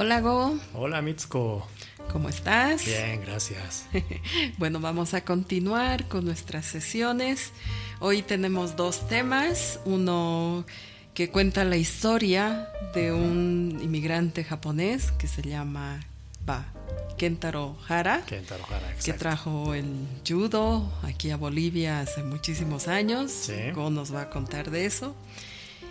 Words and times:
Hola 0.00 0.20
Go, 0.20 0.56
Hola 0.74 1.02
Mitsuko. 1.02 1.66
¿cómo 2.12 2.28
estás? 2.28 2.84
Bien, 2.86 3.20
gracias. 3.20 3.84
Bueno, 4.56 4.78
vamos 4.78 5.12
a 5.12 5.24
continuar 5.24 6.06
con 6.06 6.24
nuestras 6.24 6.66
sesiones. 6.66 7.50
Hoy 7.98 8.22
tenemos 8.22 8.76
dos 8.76 9.08
temas. 9.08 9.80
Uno 9.84 10.64
que 11.14 11.30
cuenta 11.30 11.64
la 11.64 11.76
historia 11.76 12.68
de 12.94 13.10
un 13.10 13.80
inmigrante 13.82 14.44
japonés 14.44 15.10
que 15.10 15.26
se 15.26 15.42
llama 15.42 16.06
Ba, 16.46 16.66
Kentaro 17.16 17.76
Hara, 17.88 18.24
Kentaro 18.24 18.64
Hara, 18.70 18.94
que 19.04 19.12
trajo 19.14 19.74
el 19.74 20.06
judo 20.24 20.92
aquí 21.02 21.32
a 21.32 21.36
Bolivia 21.36 21.98
hace 21.98 22.22
muchísimos 22.22 22.86
años. 22.86 23.32
Sí. 23.32 23.72
Go 23.74 23.90
nos 23.90 24.14
va 24.14 24.22
a 24.22 24.30
contar 24.30 24.70
de 24.70 24.86
eso. 24.86 25.16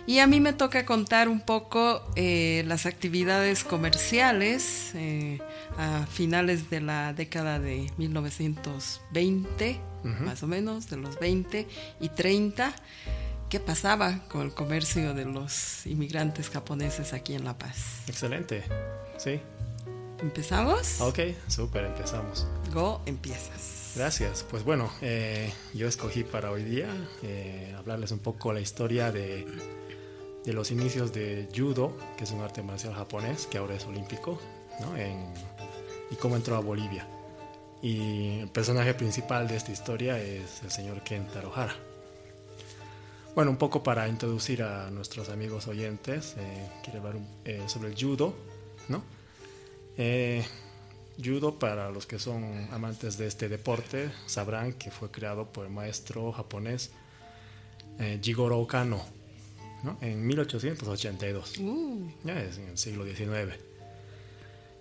Y 0.08 0.20
a 0.20 0.26
mí 0.26 0.40
me 0.40 0.54
toca 0.54 0.86
contar 0.86 1.28
un 1.28 1.38
poco 1.42 2.00
eh, 2.16 2.64
las 2.66 2.86
actividades 2.86 3.62
comerciales 3.62 4.92
eh, 4.94 5.38
a 5.76 6.06
finales 6.06 6.70
de 6.70 6.80
la 6.80 7.12
década 7.12 7.58
de 7.58 7.92
1920, 7.98 9.78
Ujú. 10.04 10.24
más 10.24 10.42
o 10.42 10.46
menos, 10.46 10.88
de 10.88 10.96
los 10.96 11.18
20 11.18 11.68
y 12.00 12.08
30. 12.08 12.74
¿Qué 13.50 13.60
pasaba 13.60 14.20
con 14.28 14.46
el 14.46 14.54
comercio 14.54 15.12
de 15.12 15.26
los 15.26 15.84
inmigrantes 15.84 16.48
japoneses 16.48 17.12
aquí 17.12 17.34
en 17.34 17.44
La 17.44 17.58
Paz? 17.58 17.76
Excelente. 18.06 18.62
Sí. 19.18 19.42
¿Empezamos? 20.22 21.02
Ok, 21.02 21.18
súper, 21.48 21.84
empezamos. 21.84 22.46
Go, 22.72 23.02
empiezas. 23.04 23.92
Gracias. 23.94 24.42
Pues 24.50 24.64
bueno, 24.64 24.90
eh, 25.02 25.52
yo 25.74 25.86
escogí 25.86 26.24
para 26.24 26.50
hoy 26.50 26.64
día 26.64 26.88
eh, 27.22 27.74
hablarles 27.76 28.10
un 28.10 28.20
poco 28.20 28.54
la 28.54 28.60
historia 28.60 29.12
de, 29.12 29.46
de 30.44 30.52
los 30.52 30.70
inicios 30.70 31.12
de 31.12 31.48
judo, 31.54 31.96
que 32.16 32.24
es 32.24 32.30
un 32.30 32.40
arte 32.40 32.62
marcial 32.62 32.94
japonés 32.94 33.46
que 33.46 33.58
ahora 33.58 33.74
es 33.74 33.84
olímpico, 33.84 34.40
¿no? 34.80 34.94
Y 36.10 36.16
cómo 36.16 36.36
entró 36.36 36.56
a 36.56 36.60
Bolivia. 36.60 37.06
Y 37.82 38.40
el 38.40 38.48
personaje 38.48 38.94
principal 38.94 39.46
de 39.46 39.56
esta 39.56 39.70
historia 39.70 40.18
es 40.18 40.62
el 40.62 40.70
señor 40.70 41.02
Kentaro 41.02 41.52
Hara. 41.54 41.74
Bueno, 43.34 43.52
un 43.52 43.56
poco 43.56 43.84
para 43.84 44.08
introducir 44.08 44.62
a 44.62 44.90
nuestros 44.90 45.28
amigos 45.28 45.68
oyentes, 45.68 46.34
eh, 46.38 46.68
quiero 46.82 46.98
hablar 46.98 47.22
eh, 47.44 47.62
sobre 47.68 47.88
el 47.90 47.94
judo, 47.94 48.34
¿no? 48.88 49.04
Eh, 49.96 50.44
judo, 51.22 51.56
para 51.56 51.90
los 51.90 52.06
que 52.06 52.18
son 52.18 52.68
amantes 52.72 53.16
de 53.16 53.28
este 53.28 53.48
deporte, 53.48 54.10
sabrán 54.26 54.72
que 54.72 54.90
fue 54.90 55.10
creado 55.10 55.46
por 55.52 55.66
el 55.66 55.72
maestro 55.72 56.32
japonés 56.32 56.90
Jigoro 58.22 58.64
Kano 58.68 59.17
¿no? 59.82 59.98
en 60.00 60.26
1882. 60.26 61.58
Uh, 61.58 62.10
Ya 62.24 62.40
es 62.42 62.58
en 62.58 62.68
el 62.68 62.78
siglo 62.78 63.04
XIX. 63.04 63.54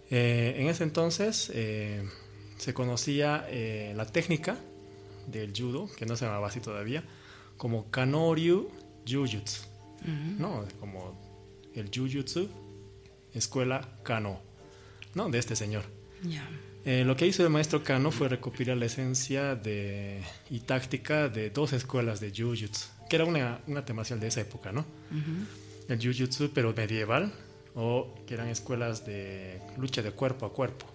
Eh, 0.09 0.55
en 0.57 0.67
ese 0.67 0.83
entonces 0.83 1.51
eh, 1.53 2.07
se 2.57 2.73
conocía 2.73 3.45
eh, 3.49 3.93
la 3.95 4.05
técnica 4.05 4.57
del 5.27 5.53
judo, 5.55 5.89
que 5.97 6.05
no 6.05 6.15
se 6.15 6.25
llamaba 6.25 6.47
así 6.47 6.59
todavía, 6.59 7.03
como 7.57 7.89
Kanoryu 7.91 8.69
Jujutsu. 9.07 9.63
¿no? 10.37 10.65
Como 10.79 11.19
el 11.73 11.89
Jujutsu, 11.93 12.49
escuela 13.33 13.87
Kano, 14.03 14.39
¿no? 15.15 15.29
de 15.29 15.39
este 15.39 15.55
señor. 15.55 15.83
Eh, 16.85 17.03
lo 17.03 17.17
que 17.17 17.27
hizo 17.27 17.43
el 17.43 17.49
maestro 17.49 17.83
Kano 17.83 18.11
fue 18.11 18.29
recopilar 18.29 18.77
la 18.77 18.85
esencia 18.85 19.55
de, 19.55 20.23
y 20.49 20.61
táctica 20.61 21.27
de 21.27 21.49
dos 21.49 21.73
escuelas 21.73 22.19
de 22.21 22.31
Jujutsu, 22.31 22.87
que 23.09 23.15
era 23.15 23.25
una, 23.25 23.59
un 23.67 23.77
arte 23.77 23.93
marcial 23.93 24.19
de 24.19 24.27
esa 24.27 24.41
época, 24.41 24.71
¿no? 24.71 24.85
El 25.89 25.99
Jujutsu, 25.99 26.51
pero 26.53 26.73
medieval, 26.73 27.31
o 27.75 28.13
que 28.25 28.33
eran 28.33 28.47
escuelas 28.49 29.05
de 29.05 29.61
lucha 29.77 30.01
de 30.01 30.11
cuerpo 30.11 30.45
a 30.45 30.51
cuerpo, 30.51 30.85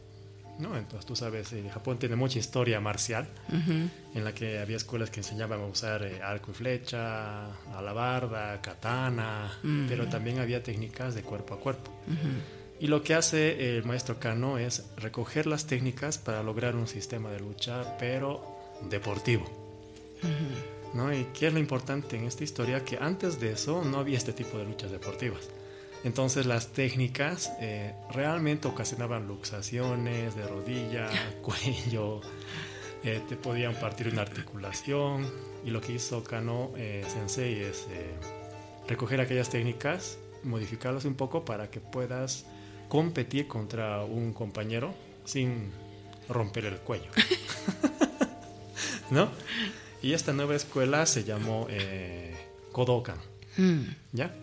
¿no? 0.59 0.77
Entonces 0.77 1.07
tú 1.07 1.17
sabes, 1.17 1.53
eh, 1.53 1.65
Japón 1.73 1.99
tiene 1.99 2.17
mucha 2.17 2.39
historia 2.39 2.81
marcial, 2.81 3.29
en 4.15 4.25
la 4.25 4.35
que 4.35 4.59
había 4.59 4.77
escuelas 4.77 5.09
que 5.11 5.21
enseñaban 5.21 5.61
a 5.61 5.67
usar 5.67 6.03
eh, 6.03 6.21
arco 6.23 6.51
y 6.51 6.55
flecha, 6.55 7.47
alabarda, 7.77 8.61
katana, 8.61 9.59
pero 9.89 10.09
también 10.09 10.41
había 10.41 10.63
técnicas 10.63 11.15
de 11.15 11.23
cuerpo 11.23 11.55
a 11.55 11.61
cuerpo. 11.61 11.91
Y 12.81 12.89
lo 12.89 13.05
que 13.05 13.15
hace 13.15 13.77
el 13.77 13.85
maestro 13.85 14.19
Kano 14.19 14.59
es 14.59 14.85
recoger 14.97 15.47
las 15.47 15.67
técnicas 15.69 16.19
para 16.19 16.43
lograr 16.43 16.75
un 16.75 16.89
sistema 16.89 17.31
de 17.31 17.39
lucha, 17.39 17.97
pero 17.99 18.59
deportivo. 18.91 19.47
¿No? 20.95 21.13
¿Y 21.13 21.25
qué 21.35 21.49
es 21.49 21.53
lo 21.53 21.59
importante 21.59 22.17
en 22.17 22.25
esta 22.25 22.45
historia? 22.45 22.85
Que 22.85 22.99
antes 22.99 23.41
de 23.41 23.53
eso 23.53 23.85
no 23.85 23.99
había 23.99 24.19
este 24.19 24.33
tipo 24.33 24.59
de 24.59 24.65
luchas 24.65 24.91
deportivas. 24.91 25.49
Entonces 26.05 26.47
las 26.47 26.69
técnicas 26.69 27.53
eh, 27.61 27.95
realmente 28.11 28.67
ocasionaban 28.67 29.29
luxaciones 29.29 30.35
de 30.35 30.47
rodilla, 30.47 31.09
cuello, 31.43 32.21
eh, 33.05 33.21
te 33.29 33.37
podían 33.37 33.75
partir 33.75 34.09
una 34.09 34.23
articulación. 34.23 35.27
Y 35.65 35.71
lo 35.71 35.81
que 35.81 35.93
hizo 35.93 36.23
Kano 36.23 36.71
eh, 36.77 37.05
Sensei 37.09 37.61
es 37.61 37.87
eh, 37.91 38.15
recoger 38.89 39.21
aquellas 39.21 39.49
técnicas, 39.49 40.19
modificarlas 40.43 41.05
un 41.05 41.15
poco 41.15 41.45
para 41.45 41.71
que 41.71 41.81
puedas 41.81 42.47
competir 42.89 43.49
contra 43.49 44.05
un 44.05 44.33
compañero 44.33 44.95
sin 45.25 45.73
romper 46.29 46.67
el 46.67 46.79
cuello. 46.79 47.11
¿No? 49.11 49.31
Y 50.03 50.13
esta 50.13 50.33
nueva 50.33 50.57
escuela 50.57 51.07
se 51.07 51.25
llamó 51.25 51.67
eh, 51.71 52.35
Kodokan. 52.73 53.19
Mm, 53.57 53.83
¿Ya? 54.13 54.35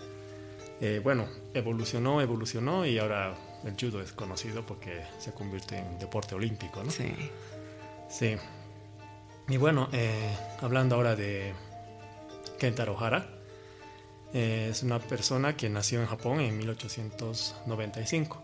Eh, 0.82 1.02
bueno, 1.04 1.28
evolucionó, 1.54 2.22
evolucionó 2.22 2.86
y 2.86 2.98
ahora 2.98 3.36
el 3.66 3.74
judo 3.74 4.02
es 4.02 4.14
conocido 4.14 4.66
porque 4.66 5.02
se 5.20 5.34
convierte 5.34 5.78
en 5.78 6.00
deporte 6.00 6.36
olímpico, 6.36 6.84
¿no? 6.84 6.92
sí. 6.92 7.14
Sí. 8.10 8.38
Y 9.48 9.58
bueno, 9.58 9.90
eh, 9.92 10.36
hablando 10.62 10.96
ahora 10.96 11.16
de 11.16 11.54
Kentaro 12.60 13.00
Hara, 13.00 13.28
eh, 14.34 14.70
es 14.72 14.84
una 14.84 15.00
persona 15.00 15.56
que 15.58 15.70
nació 15.70 16.02
en 16.02 16.08
Japón 16.08 16.40
en 16.40 16.58
1895 16.58 18.44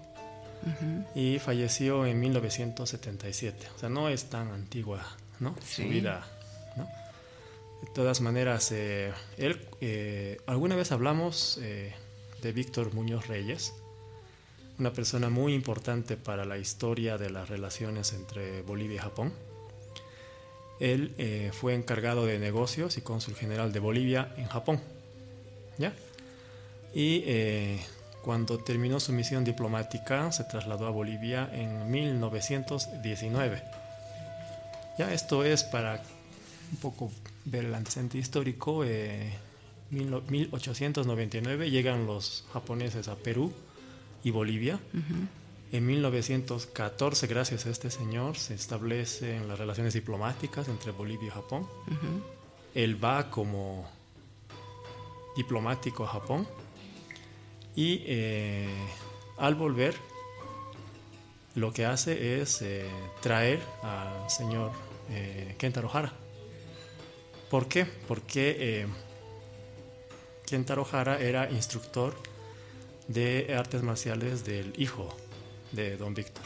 y 1.13 1.37
falleció 1.37 2.05
en 2.07 2.19
1977. 2.19 3.67
O 3.75 3.79
sea, 3.79 3.89
no 3.89 4.09
es 4.09 4.25
tan 4.29 4.49
antigua, 4.49 5.05
¿no? 5.39 5.55
Sí. 5.63 5.83
Su 5.83 5.89
vida. 5.89 6.25
De 7.85 7.91
todas 8.01 8.19
maneras, 8.19 8.71
eh, 8.71 9.13
él, 9.37 9.61
eh, 9.79 10.41
alguna 10.47 10.75
vez 10.75 10.91
hablamos 10.91 11.59
eh, 11.61 11.93
de 12.41 12.51
Víctor 12.51 12.93
Muñoz 12.93 13.27
Reyes, 13.27 13.73
una 14.79 14.91
persona 14.91 15.29
muy 15.29 15.53
importante 15.53 16.17
para 16.17 16.45
la 16.45 16.57
historia 16.57 17.17
de 17.17 17.29
las 17.29 17.47
relaciones 17.47 18.11
entre 18.13 18.63
Bolivia 18.63 18.95
y 18.95 18.99
Japón. 18.99 19.33
Él 20.81 21.51
fue 21.53 21.73
encargado 21.73 22.25
de 22.25 22.37
negocios 22.37 22.97
y 22.97 23.01
cónsul 23.01 23.35
general 23.35 23.71
de 23.71 23.79
Bolivia 23.79 24.33
en 24.35 24.47
Japón. 24.47 24.81
¿Ya? 25.77 25.93
Y 26.93 27.23
cuando 28.23 28.57
terminó 28.57 28.99
su 28.99 29.13
misión 29.13 29.45
diplomática 29.45 30.33
se 30.33 30.43
trasladó 30.43 30.87
a 30.87 30.89
Bolivia 30.89 31.49
en 31.53 31.89
1919. 31.89 33.63
Ya, 34.97 35.13
esto 35.13 35.45
es 35.45 35.63
para 35.63 36.01
un 36.73 36.77
poco 36.77 37.09
ver 37.45 37.65
el 37.65 37.73
antecedente 37.75 38.17
histórico. 38.17 38.83
eh, 38.85 39.33
mil 39.91 40.09
no- 40.09 40.21
1899 40.21 41.69
llegan 41.69 42.05
los 42.07 42.45
japoneses 42.53 43.07
a 43.07 43.15
Perú 43.15 43.53
y 44.23 44.31
Bolivia. 44.31 44.79
En 45.71 45.85
1914, 45.85 47.27
gracias 47.27 47.65
a 47.65 47.69
este 47.69 47.89
señor, 47.91 48.37
se 48.37 48.53
establecen 48.53 49.47
las 49.47 49.59
relaciones 49.59 49.93
diplomáticas 49.93 50.67
entre 50.69 50.91
Bolivia 50.91 51.27
y 51.27 51.31
Japón. 51.31 51.67
Él 52.73 53.03
va 53.03 53.29
como 53.29 53.87
diplomático 55.37 56.03
a 56.05 56.07
Japón 56.07 56.47
y 57.75 58.01
eh, 58.05 58.67
al 59.37 59.55
volver 59.55 59.95
lo 61.55 61.71
que 61.73 61.85
hace 61.85 62.41
es 62.41 62.61
eh, 62.61 62.87
traer 63.21 63.61
al 63.83 64.29
señor 64.29 64.71
eh, 65.09 65.55
Kentaro 65.57 65.89
Hara. 65.93 66.13
¿Por 67.49 67.67
qué? 67.67 67.85
Porque 68.07 68.55
eh, 68.59 68.87
Kentaro 70.45 70.87
Hara 70.91 71.19
era 71.19 71.49
instructor 71.51 72.15
de 73.07 73.55
artes 73.57 73.81
marciales 73.83 74.43
del 74.45 74.73
hijo 74.77 75.15
de 75.71 75.97
Don 75.97 76.13
Víctor. 76.13 76.43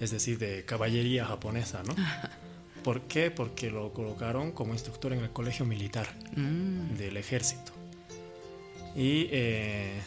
es 0.00 0.10
decir, 0.10 0.36
de 0.36 0.64
caballería 0.64 1.24
japonesa, 1.24 1.84
¿no? 1.84 1.94
¿Por 2.82 3.02
qué? 3.02 3.30
Porque 3.30 3.70
lo 3.70 3.92
colocaron 3.92 4.50
como 4.50 4.72
instructor 4.72 5.12
en 5.12 5.20
el 5.20 5.30
colegio 5.30 5.64
militar 5.64 6.08
mm. 6.34 6.96
del 6.96 7.16
ejército. 7.16 7.70
Y 8.96 9.28
eh, 9.30 10.00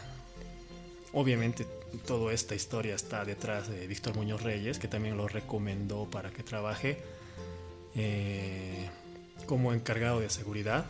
obviamente 1.14 1.66
toda 2.06 2.34
esta 2.34 2.54
historia 2.54 2.96
está 2.96 3.24
detrás 3.24 3.66
de 3.70 3.86
Víctor 3.86 4.14
Muñoz 4.14 4.42
Reyes, 4.42 4.78
que 4.78 4.88
también 4.88 5.16
lo 5.16 5.26
recomendó 5.26 6.04
para 6.10 6.30
que 6.30 6.42
trabaje 6.42 6.98
eh, 7.94 8.90
como 9.46 9.72
encargado 9.72 10.20
de 10.20 10.28
seguridad 10.28 10.84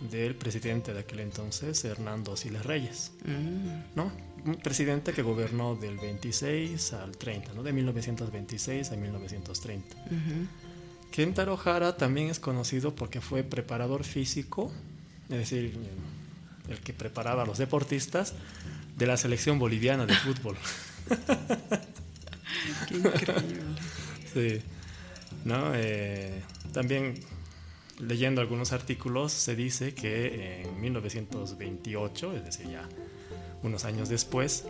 del 0.00 0.34
presidente 0.34 0.92
de 0.92 1.00
aquel 1.00 1.20
entonces, 1.20 1.84
Hernando 1.84 2.36
Siles 2.36 2.64
Reyes. 2.64 3.12
Mm. 3.24 3.96
¿no? 3.96 4.12
Un 4.44 4.56
presidente 4.56 5.12
que 5.12 5.22
gobernó 5.22 5.74
del 5.76 5.96
26 5.96 6.92
al 6.94 7.16
30, 7.16 7.54
¿no? 7.54 7.62
de 7.62 7.72
1926 7.72 8.92
a 8.92 8.96
1930. 8.96 9.96
Kentaro 11.10 11.58
Hara 11.64 11.96
también 11.96 12.28
es 12.28 12.40
conocido 12.40 12.94
porque 12.94 13.20
fue 13.20 13.42
preparador 13.42 14.04
físico, 14.04 14.72
es 15.28 15.38
decir, 15.38 15.78
el 16.68 16.80
que 16.80 16.92
preparaba 16.92 17.44
a 17.44 17.46
los 17.46 17.58
deportistas 17.58 18.34
de 18.96 19.06
la 19.06 19.16
selección 19.16 19.58
boliviana 19.58 20.06
de 20.06 20.14
fútbol. 20.14 20.56
Qué 22.88 22.96
increíble. 22.96 23.62
Sí. 24.32 24.60
¿No? 25.44 25.72
Eh, 25.74 26.42
también 26.72 27.20
leyendo 27.98 28.40
algunos 28.40 28.72
artículos 28.72 29.32
se 29.32 29.54
dice 29.56 29.94
que 29.94 30.62
en 30.62 30.80
1928, 30.80 32.36
es 32.36 32.44
decir, 32.44 32.68
ya 32.68 32.88
unos 33.62 33.84
años 33.84 34.08
después, 34.08 34.64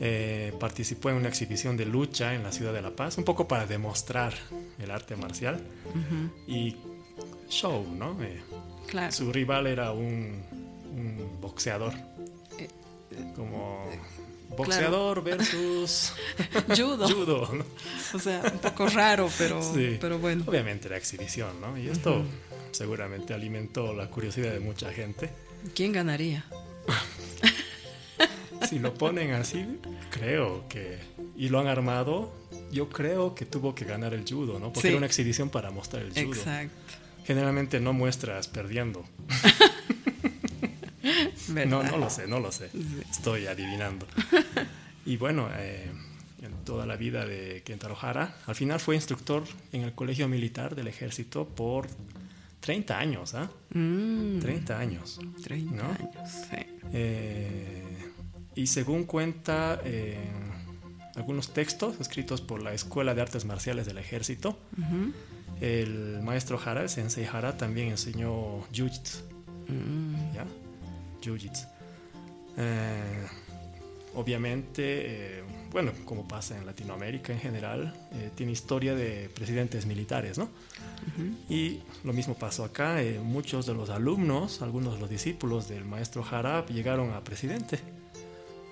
eh, 0.00 0.52
participó 0.58 1.10
en 1.10 1.16
una 1.16 1.28
exhibición 1.28 1.76
de 1.76 1.86
lucha 1.86 2.34
en 2.34 2.42
la 2.42 2.52
ciudad 2.52 2.72
de 2.72 2.82
La 2.82 2.90
Paz, 2.90 3.18
un 3.18 3.24
poco 3.24 3.48
para 3.48 3.66
demostrar 3.66 4.34
el 4.78 4.90
arte 4.90 5.16
marcial 5.16 5.60
y 6.46 6.76
show, 7.48 7.86
¿no? 7.96 8.20
Eh, 8.22 8.40
claro. 8.86 9.12
Su 9.12 9.32
rival 9.32 9.66
era 9.66 9.92
un, 9.92 10.42
un 10.94 11.40
boxeador 11.40 11.94
como 13.34 13.88
boxeador 14.58 15.22
versus 15.22 16.12
judo. 16.76 17.08
judo 17.08 17.64
O 18.12 18.18
sea, 18.18 18.42
un 18.52 18.58
poco 18.58 18.88
raro, 18.88 19.30
pero, 19.38 19.60
pero 20.00 20.18
bueno. 20.18 20.44
Obviamente 20.46 20.88
la 20.88 20.96
exhibición, 20.96 21.60
¿no? 21.60 21.78
Y 21.78 21.88
esto 21.88 22.22
seguramente 22.72 23.34
alimentó 23.34 23.94
la 23.94 24.10
curiosidad 24.10 24.52
de 24.52 24.60
mucha 24.60 24.92
gente. 24.92 25.30
¿Quién 25.74 25.92
ganaría? 25.92 26.44
si 28.68 28.78
lo 28.78 28.94
ponen 28.94 29.32
así, 29.32 29.66
creo 30.10 30.68
que... 30.68 30.98
Y 31.36 31.48
lo 31.48 31.60
han 31.60 31.68
armado, 31.68 32.32
yo 32.70 32.88
creo 32.88 33.34
que 33.34 33.46
tuvo 33.46 33.74
que 33.74 33.84
ganar 33.84 34.14
el 34.14 34.24
judo, 34.28 34.58
¿no? 34.58 34.72
Porque 34.72 34.88
era 34.88 34.96
una 34.96 35.06
exhibición 35.06 35.50
para 35.50 35.70
mostrar 35.70 36.02
el 36.02 36.12
judo. 36.12 36.38
Exacto. 36.38 36.74
Generalmente 37.24 37.80
no 37.80 37.92
muestras 37.92 38.48
perdiendo. 38.48 39.04
No, 41.48 41.82
no 41.82 41.98
lo 41.98 42.10
sé, 42.10 42.26
no 42.26 42.40
lo 42.40 42.52
sé. 42.52 42.70
Estoy 43.10 43.46
adivinando. 43.46 44.06
Y 45.08 45.16
bueno, 45.16 45.48
eh, 45.56 45.90
en 46.42 46.52
toda 46.66 46.84
la 46.84 46.96
vida 46.96 47.24
de 47.24 47.62
Kentaro 47.64 47.96
Hara, 47.98 48.36
al 48.44 48.54
final 48.54 48.78
fue 48.78 48.94
instructor 48.94 49.42
en 49.72 49.80
el 49.80 49.94
Colegio 49.94 50.28
Militar 50.28 50.76
del 50.76 50.86
Ejército 50.86 51.48
por 51.48 51.88
30 52.60 52.98
años, 52.98 53.34
¿ah? 53.34 53.50
30 53.70 53.78
mm. 53.78 54.78
años. 54.78 55.18
30 55.42 55.86
años, 55.86 56.30
sí. 56.50 56.56
Eh, 56.92 58.12
y 58.54 58.66
según 58.66 59.04
cuenta 59.04 59.80
eh, 59.82 60.18
algunos 61.14 61.54
textos 61.54 61.98
escritos 62.00 62.42
por 62.42 62.62
la 62.62 62.74
Escuela 62.74 63.14
de 63.14 63.22
Artes 63.22 63.46
Marciales 63.46 63.86
del 63.86 63.96
Ejército, 63.96 64.58
el 65.62 66.20
maestro 66.22 66.60
Hara, 66.62 66.82
el 66.82 66.90
sensei 66.90 67.24
Hara, 67.24 67.56
también 67.56 67.88
enseñó 67.88 68.62
jiu-jitsu. 68.72 69.22
Mm. 69.68 70.34
¿Ya? 70.34 70.46
Jiu-jitsu. 71.20 71.66
Eh, 72.58 73.26
obviamente, 74.14 74.82
eh, 75.38 75.42
bueno, 75.70 75.92
como 76.04 76.26
pasa 76.26 76.58
en 76.58 76.66
Latinoamérica 76.66 77.32
en 77.32 77.38
general, 77.38 77.94
eh, 78.12 78.30
tiene 78.34 78.52
historia 78.52 78.94
de 78.94 79.30
presidentes 79.32 79.86
militares, 79.86 80.38
¿no? 80.38 80.48
Y 81.48 81.80
lo 82.04 82.12
mismo 82.12 82.34
pasó 82.34 82.64
acá, 82.64 82.96
muchos 83.22 83.66
de 83.66 83.74
los 83.74 83.90
alumnos, 83.90 84.60
algunos 84.60 84.94
de 84.94 85.00
los 85.00 85.08
discípulos 85.08 85.68
del 85.68 85.84
maestro 85.84 86.24
Harap 86.28 86.70
llegaron 86.70 87.12
a 87.12 87.22
presidente, 87.22 87.78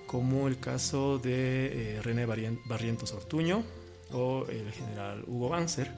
como 0.05 0.47
el 0.47 0.59
caso 0.59 1.17
de 1.17 1.99
René 2.03 2.25
Barrientos 2.25 3.13
Ortuño 3.13 3.63
o 4.11 4.45
el 4.49 4.71
general 4.71 5.23
Hugo 5.27 5.49
Banzer, 5.49 5.91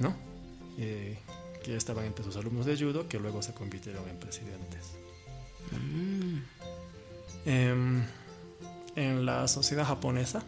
¿no? 0.00 0.14
que 0.76 1.76
estaban 1.76 2.04
entre 2.04 2.24
sus 2.24 2.36
alumnos 2.36 2.66
de 2.66 2.76
judo, 2.76 3.08
que 3.08 3.18
luego 3.18 3.42
se 3.42 3.52
convirtieron 3.54 4.08
en 4.08 4.16
presidentes. 4.16 5.03
Mm. 5.72 6.38
En 8.96 9.26
la 9.26 9.48
sociedad 9.48 9.84
japonesa, 9.84 10.42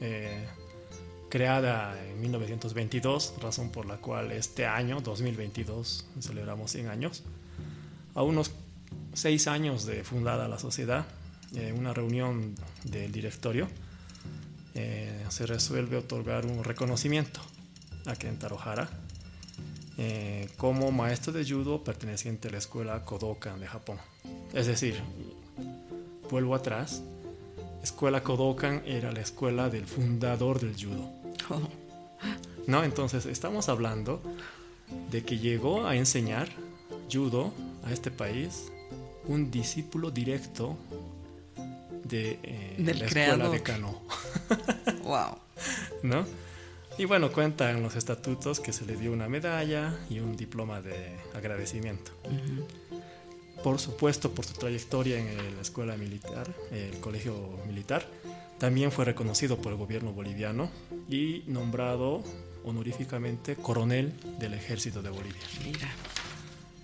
eh, 0.00 0.46
creada 1.30 1.98
en 2.04 2.20
1922, 2.20 3.34
razón 3.40 3.70
por 3.70 3.86
la 3.86 3.96
cual 3.96 4.30
este 4.32 4.66
año, 4.66 5.00
2022, 5.00 6.06
celebramos 6.20 6.70
100 6.70 6.88
años, 6.88 7.22
a 8.14 8.22
unos 8.22 8.52
6 9.14 9.48
años 9.48 9.86
de 9.86 10.04
fundada 10.04 10.48
la 10.48 10.58
sociedad, 10.58 11.06
en 11.54 11.78
una 11.78 11.94
reunión 11.94 12.54
del 12.84 13.10
directorio, 13.10 13.68
eh, 14.74 15.24
se 15.28 15.46
resuelve 15.46 15.96
otorgar 15.96 16.46
un 16.46 16.64
reconocimiento 16.64 17.40
a 18.06 18.16
Kentaro 18.16 18.58
Hara 18.60 18.88
eh, 19.96 20.48
como 20.56 20.90
maestro 20.90 21.32
de 21.32 21.44
judo 21.44 21.84
perteneciente 21.84 22.48
a 22.48 22.50
la 22.52 22.58
escuela 22.58 23.04
Kodokan 23.04 23.60
de 23.60 23.66
Japón. 23.66 23.98
Es 24.52 24.66
decir, 24.66 25.00
vuelvo 26.30 26.54
atrás, 26.54 27.02
escuela 27.82 28.22
Kodokan 28.22 28.82
era 28.86 29.12
la 29.12 29.20
escuela 29.20 29.70
del 29.70 29.86
fundador 29.86 30.60
del 30.60 30.74
judo. 30.74 31.10
Oh. 31.50 31.68
¿No? 32.66 32.82
Entonces 32.82 33.26
estamos 33.26 33.68
hablando 33.68 34.22
de 35.10 35.22
que 35.22 35.38
llegó 35.38 35.86
a 35.86 35.94
enseñar 35.94 36.48
judo 37.12 37.52
a 37.84 37.92
este 37.92 38.10
país 38.10 38.72
un 39.26 39.50
discípulo 39.50 40.10
directo 40.10 40.76
de 42.04 42.38
eh, 42.42 42.74
la 42.78 43.06
escuela 43.06 43.48
de 43.48 43.62
Kano. 43.62 44.02
wow. 45.04 45.38
¿No? 46.02 46.26
Y 46.96 47.06
bueno, 47.06 47.32
cuentan 47.32 47.82
los 47.82 47.96
estatutos 47.96 48.60
que 48.60 48.72
se 48.72 48.86
le 48.86 48.96
dio 48.96 49.12
una 49.12 49.28
medalla 49.28 49.98
y 50.08 50.20
un 50.20 50.36
diploma 50.36 50.80
de 50.80 51.16
agradecimiento. 51.34 52.12
Por 53.64 53.80
supuesto, 53.80 54.30
por 54.30 54.44
su 54.44 54.54
trayectoria 54.54 55.18
en 55.18 55.56
la 55.56 55.62
escuela 55.62 55.96
militar, 55.96 56.46
el 56.70 57.00
colegio 57.00 57.34
militar, 57.66 58.06
también 58.58 58.92
fue 58.92 59.04
reconocido 59.04 59.58
por 59.58 59.72
el 59.72 59.78
gobierno 59.78 60.12
boliviano 60.12 60.70
y 61.08 61.42
nombrado 61.48 62.22
honoríficamente 62.64 63.56
coronel 63.56 64.12
del 64.38 64.54
ejército 64.54 65.02
de 65.02 65.10
Bolivia. 65.10 65.42
Mira. 65.64 65.90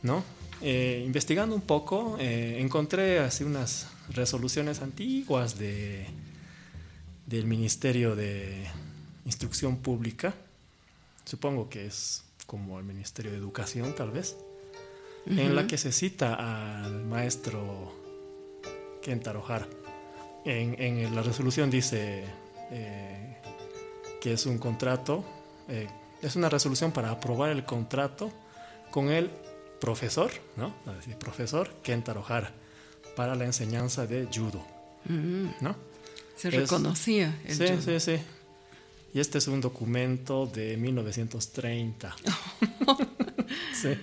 ¿No? 0.02 0.24
Eh, 0.62 1.02
investigando 1.06 1.54
un 1.54 1.62
poco, 1.62 2.16
eh, 2.18 2.56
encontré 2.58 3.20
así 3.20 3.44
unas 3.44 3.86
resoluciones 4.10 4.82
antiguas 4.82 5.58
de, 5.58 6.06
del 7.26 7.46
Ministerio 7.46 8.16
de 8.16 8.66
Instrucción 9.30 9.78
Pública. 9.78 10.34
Supongo 11.24 11.68
que 11.68 11.86
es 11.86 12.24
como 12.46 12.78
el 12.78 12.84
Ministerio 12.84 13.30
de 13.30 13.38
Educación, 13.38 13.94
tal 13.94 14.10
vez, 14.10 14.36
en 15.26 15.54
la 15.54 15.66
que 15.66 15.78
se 15.78 15.92
cita 15.92 16.34
al 16.34 17.04
maestro 17.04 17.92
Kentaro 19.02 19.44
Hara. 19.46 19.68
En, 20.44 21.14
la 21.14 21.22
resolución 21.22 21.70
dice 21.70 22.24
eh, 22.70 23.36
que 24.20 24.32
es 24.32 24.46
un 24.46 24.58
contrato, 24.58 25.24
es 26.20 26.36
una 26.36 26.48
resolución 26.48 26.90
para 26.90 27.10
aprobar 27.10 27.50
el 27.50 27.64
contrato 27.64 28.32
con 28.90 29.10
el 29.10 29.30
profesor, 29.80 30.30
¿no? 30.56 30.74
Decir, 30.96 31.16
profesor 31.16 31.70
Kentaro 31.82 32.24
Hara 32.26 32.52
para 33.14 33.34
la 33.34 33.44
enseñanza 33.44 34.06
de 34.06 34.26
judo. 34.26 34.64
¿no? 35.60 35.76
Se 36.36 36.50
reconocía 36.50 37.38
el 37.44 37.56
sí, 37.56 37.66
Sí, 37.84 38.00
sí, 38.00 38.22
Y 39.12 39.20
este 39.20 39.38
es 39.38 39.48
un 39.48 39.60
documento 39.60 40.46
de 40.46 40.76
1930. 40.76 42.16
sí. 43.74 43.98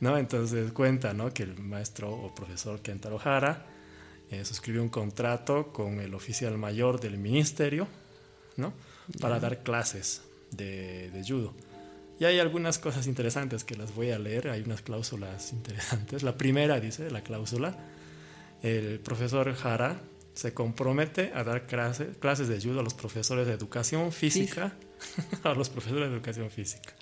¿No? 0.00 0.16
Entonces 0.16 0.72
cuenta, 0.72 1.12
¿no? 1.12 1.32
Que 1.32 1.42
el 1.42 1.58
maestro 1.58 2.10
o 2.12 2.34
profesor 2.34 2.80
Kentaro 2.80 3.20
Hara 3.22 3.66
eh, 4.30 4.44
suscribió 4.44 4.82
un 4.82 4.88
contrato 4.88 5.72
con 5.72 6.00
el 6.00 6.14
oficial 6.14 6.56
mayor 6.56 7.00
del 7.00 7.18
ministerio, 7.18 7.86
¿no? 8.56 8.72
Para 9.20 9.38
dar 9.38 9.62
clases 9.62 10.22
de, 10.50 11.10
de 11.10 11.22
judo. 11.22 11.54
Y 12.18 12.24
hay 12.24 12.38
algunas 12.38 12.78
cosas 12.78 13.06
interesantes 13.06 13.62
que 13.62 13.76
las 13.76 13.94
voy 13.94 14.10
a 14.10 14.18
leer, 14.18 14.48
hay 14.48 14.62
unas 14.62 14.80
cláusulas 14.80 15.52
interesantes. 15.52 16.22
La 16.22 16.36
primera 16.36 16.80
dice, 16.80 17.10
la 17.10 17.20
cláusula, 17.20 17.76
el 18.62 19.00
profesor 19.00 19.54
Jara 19.54 20.00
se 20.36 20.52
compromete 20.52 21.32
a 21.34 21.44
dar 21.44 21.66
clases 21.66 22.48
de 22.48 22.60
judo 22.60 22.80
a 22.80 22.82
los 22.82 22.92
profesores 22.92 23.46
de 23.46 23.54
educación 23.54 24.12
física, 24.12 24.74
a 25.42 25.54
los 25.54 25.70
profesores 25.70 26.10
de 26.10 26.14
educación 26.14 26.50
física, 26.50 26.92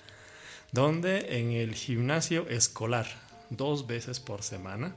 donde 0.71 1.39
en 1.39 1.51
el 1.51 1.75
gimnasio 1.75 2.47
escolar, 2.47 3.05
dos 3.49 3.87
veces 3.87 4.21
por 4.21 4.41
semana, 4.41 4.95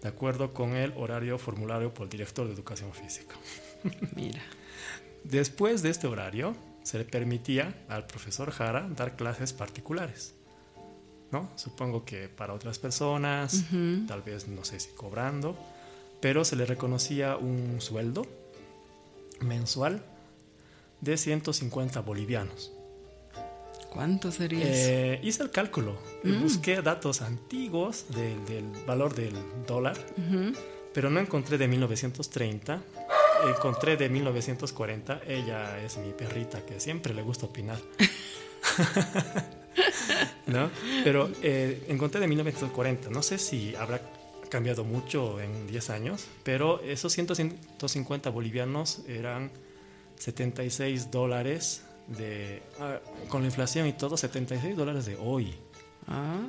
de 0.00 0.08
acuerdo 0.08 0.54
con 0.54 0.74
el 0.74 0.94
horario 0.96 1.36
formulario 1.36 1.92
por 1.92 2.04
el 2.04 2.10
director 2.10 2.46
de 2.46 2.54
educación 2.54 2.94
física. 2.94 3.36
Mira. 4.16 4.42
Después 5.24 5.82
de 5.82 5.90
este 5.90 6.06
horario, 6.06 6.56
se 6.82 6.96
le 6.96 7.04
permitía 7.04 7.84
al 7.88 8.06
profesor 8.06 8.50
Jara 8.52 8.88
dar 8.96 9.16
clases 9.16 9.52
particulares. 9.52 10.34
¿no? 11.30 11.50
Supongo 11.56 12.06
que 12.06 12.30
para 12.30 12.54
otras 12.54 12.78
personas, 12.78 13.66
tal 14.08 14.22
vez 14.22 14.48
no 14.48 14.64
sé 14.64 14.80
si 14.80 14.92
cobrando, 14.92 15.58
pero 16.20 16.44
se 16.44 16.56
le 16.56 16.66
reconocía 16.66 17.36
un 17.36 17.80
sueldo 17.80 18.26
mensual 19.40 20.02
de 21.00 21.16
150 21.16 22.00
bolivianos. 22.00 22.72
¿Cuánto 23.90 24.30
sería 24.30 24.60
eh, 24.62 25.20
Hice 25.22 25.42
el 25.42 25.50
cálculo, 25.50 25.98
mm. 26.22 26.42
busqué 26.42 26.80
datos 26.80 27.22
antiguos 27.22 28.06
del 28.14 28.70
valor 28.86 29.14
del 29.14 29.34
dólar, 29.66 29.96
pero 30.94 31.10
no 31.10 31.18
encontré 31.18 31.58
de 31.58 31.66
1930 31.66 32.82
encontré 33.48 33.96
de 33.96 34.08
1940. 34.08 35.22
Ella 35.26 35.82
es 35.82 35.96
mi 35.98 36.12
perrita 36.12 36.64
que 36.64 36.80
siempre 36.80 37.14
le 37.14 37.22
gusta 37.22 37.46
opinar. 37.46 37.78
¿No? 40.46 40.70
Pero 41.04 41.30
eh, 41.42 41.84
encontré 41.88 42.20
de 42.20 42.28
1940. 42.28 43.10
No 43.10 43.22
sé 43.22 43.38
si 43.38 43.74
habrá 43.76 44.00
cambiado 44.50 44.84
mucho 44.84 45.40
en 45.40 45.66
10 45.66 45.90
años, 45.90 46.26
pero 46.42 46.82
esos 46.82 47.12
150 47.12 48.30
bolivianos 48.30 49.02
eran 49.08 49.50
76 50.16 51.10
dólares 51.10 51.82
de. 52.06 52.62
Ah, 52.78 53.00
con 53.28 53.42
la 53.42 53.48
inflación 53.48 53.86
y 53.86 53.92
todo, 53.92 54.16
76 54.16 54.76
dólares 54.76 55.06
de 55.06 55.16
hoy. 55.16 55.54
Ah. 56.06 56.40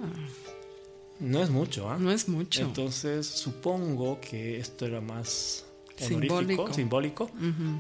No 1.20 1.42
es 1.44 1.52
mucho, 1.52 1.90
¿ah? 1.90 1.98
No 2.00 2.12
es 2.12 2.28
mucho. 2.28 2.62
Entonces 2.62 3.28
supongo 3.28 4.20
que 4.20 4.60
esto 4.60 4.88
era 4.88 5.00
más 5.02 5.66
simbólico, 5.96 6.74
simbólico 6.74 7.30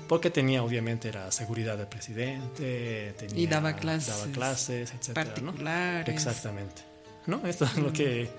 porque 0.07 0.29
tenía 0.29 0.61
obviamente 0.63 1.11
la 1.11 1.31
seguridad 1.31 1.75
del 1.75 1.87
presidente, 1.87 3.15
tenía, 3.17 3.39
y 3.39 3.47
daba 3.47 3.75
clases, 3.75 4.15
daba 4.15 4.31
clases 4.31 4.93
etcétera, 4.93 5.25
particulares. 5.25 6.13
Exactamente. 6.13 6.83
¿no? 7.27 7.45
Esto 7.45 7.65
es 7.65 7.77
lo 7.77 7.91
que 7.93 8.29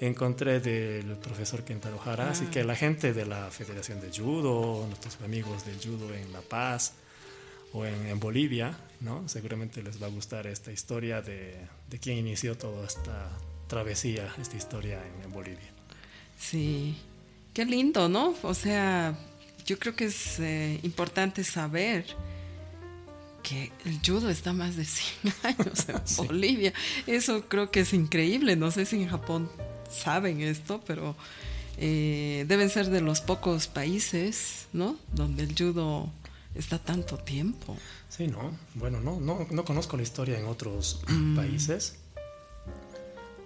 encontré 0.00 0.60
del 0.60 1.16
profesor 1.16 1.64
Kentaro 1.64 2.00
Hara, 2.04 2.30
así 2.30 2.44
ah. 2.46 2.50
que 2.50 2.64
la 2.64 2.76
gente 2.76 3.12
de 3.12 3.26
la 3.26 3.50
Federación 3.50 4.00
de 4.00 4.10
Judo, 4.10 4.86
nuestros 4.86 5.20
amigos 5.22 5.64
del 5.66 5.76
judo 5.76 6.14
en 6.14 6.32
La 6.32 6.40
Paz 6.40 6.94
o 7.72 7.84
en, 7.84 8.18
Bolivia, 8.18 8.78
¿no? 9.00 9.28
seguramente 9.28 9.82
les 9.82 10.02
va 10.02 10.06
a 10.06 10.10
gustar 10.10 10.46
esta 10.46 10.72
historia 10.72 11.20
de, 11.20 11.54
de 11.90 11.98
quién 11.98 12.16
inició 12.16 12.56
toda 12.56 12.86
esta 12.86 13.28
travesía, 13.66 14.32
esta 14.40 14.56
historia 14.56 15.00
en 15.24 15.32
Bolivia. 15.32 15.70
Sí, 16.38 16.96
qué 17.52 17.64
lindo, 17.64 18.08
¿no? 18.08 18.34
O 18.42 18.54
sea, 18.54 19.18
yo 19.66 19.78
creo 19.78 19.94
que 19.94 20.06
es 20.06 20.38
eh, 20.40 20.78
importante 20.82 21.44
saber 21.44 22.06
que 23.42 23.70
el 23.84 24.00
judo 24.04 24.30
está 24.30 24.52
más 24.52 24.76
de 24.76 24.84
100 24.84 25.34
años 25.42 25.86
en 25.88 26.26
Bolivia. 26.26 26.72
Eso 27.06 27.48
creo 27.48 27.70
que 27.70 27.80
es 27.80 27.92
increíble. 27.92 28.56
No 28.56 28.70
sé 28.70 28.86
si 28.86 28.96
en 29.02 29.08
Japón 29.08 29.50
saben 29.90 30.40
esto, 30.40 30.80
pero 30.86 31.16
eh, 31.76 32.44
deben 32.48 32.70
ser 32.70 32.90
de 32.90 33.00
los 33.00 33.20
pocos 33.20 33.66
países, 33.68 34.66
¿no? 34.72 34.96
Donde 35.12 35.44
el 35.44 35.54
judo 35.56 36.10
está 36.54 36.78
tanto 36.78 37.18
tiempo. 37.18 37.76
Sí, 38.08 38.26
no. 38.26 38.56
Bueno, 38.74 39.00
no, 39.00 39.20
no, 39.20 39.46
no 39.50 39.64
conozco 39.64 39.96
la 39.96 40.02
historia 40.02 40.38
en 40.38 40.46
otros 40.46 41.00
mm. 41.08 41.36
países. 41.36 41.96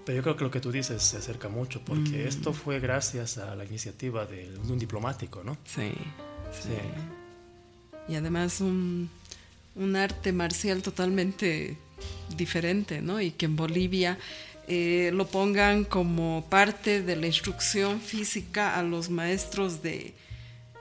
Pero 0.05 0.17
yo 0.17 0.23
creo 0.23 0.37
que 0.37 0.45
lo 0.45 0.51
que 0.51 0.61
tú 0.61 0.73
dices 0.73 1.03
se 1.03 1.19
acerca 1.19 1.49
mucho, 1.49 1.85
porque 1.85 2.25
mm. 2.25 2.29
esto 2.29 2.53
fue 2.53 2.81
gracias 2.81 3.39
a 3.39 3.55
la 3.55 3.65
iniciativa 3.65 4.25
de, 4.27 4.51
un 4.69 4.79
diplomático, 4.79 5.45
¿no? 5.45 5.57
Sí, 5.65 5.93
sí. 6.53 6.71
Y 8.09 8.17
además 8.17 8.61
un, 8.61 9.11
un, 9.77 9.95
arte 9.95 10.33
marcial 10.33 10.83
totalmente 10.83 11.77
diferente, 12.37 13.01
¿no? 13.01 13.21
Y 13.21 13.31
que 13.31 13.47
en 13.47 13.55
Bolivia 13.55 14.19
eh, 14.75 15.11
lo 15.13 15.27
pongan 15.27 15.85
como 15.85 16.47
parte 16.49 17.03
de 17.03 17.15
la 17.17 17.27
instrucción 17.27 18.01
física 18.01 18.79
a 18.79 18.83
los 18.83 19.11
maestros 19.11 19.83
de 19.83 20.15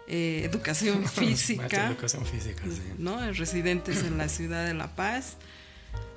eh, 0.07 0.43
educación 0.45 1.05
física. 1.09 1.87
educación 1.87 2.25
física, 2.25 2.63
sí. 2.63 2.81
¿no? 2.97 3.19
Residentes 3.33 4.03
en 4.05 4.17
la 4.17 4.29
ciudad 4.29 4.65
de 4.65 4.73
La 4.73 4.95
Paz. 4.95 5.35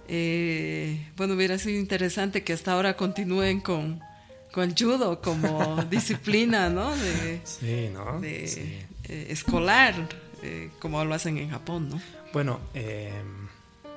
Eh, 0.07 1.05
bueno, 1.17 1.35
hubiera 1.35 1.59
sido 1.59 1.77
interesante 1.81 2.45
que 2.45 2.53
hasta 2.53 2.73
ahora 2.73 2.97
continúen 2.97 3.61
con, 3.61 4.01
con 4.53 4.71
el 4.71 4.75
judo 4.79 5.21
como 5.21 5.83
disciplina, 5.91 6.71
¿no? 6.71 6.95
De, 6.97 7.41
sí, 7.43 7.91
¿no? 7.93 8.21
De, 8.21 8.45
eh, 9.09 9.27
escolar, 9.31 9.95
eh, 10.45 10.71
como 10.79 11.05
lo 11.05 11.13
hacen 11.13 11.39
en 11.39 11.51
Japón, 11.51 11.89
¿no? 11.89 12.01
Bueno, 12.33 12.61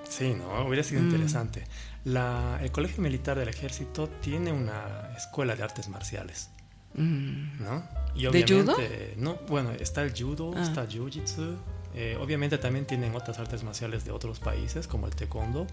sí, 0.10 0.34
¿no? 0.34 0.66
Hubiera 0.66 0.84
sido 0.84 1.02
mm. 1.02 1.06
interesante. 1.06 1.64
La, 2.08 2.58
el 2.62 2.72
Colegio 2.72 3.04
Militar 3.04 3.38
del 3.38 3.50
Ejército 3.50 4.08
tiene 4.22 4.54
una 4.54 5.12
escuela 5.18 5.58
de 5.58 5.64
artes 5.64 5.90
marciales, 5.90 6.50
mm. 6.94 7.64
¿no? 7.64 7.84
Y 8.16 8.28
¿De 8.28 8.44
judo? 8.44 8.78
No, 9.18 9.36
bueno, 9.48 9.72
está 9.72 10.04
el 10.04 10.14
judo, 10.18 10.54
ah. 10.56 10.62
está 10.62 10.88
jiu-jitsu, 10.88 11.58
eh, 11.94 12.16
obviamente 12.22 12.58
también 12.58 12.86
tienen 12.86 13.14
otras 13.14 13.40
artes 13.40 13.64
marciales 13.64 14.06
de 14.06 14.12
otros 14.12 14.40
países, 14.40 14.88
como 14.88 15.08
el 15.08 15.16
taekwondo, 15.16 15.68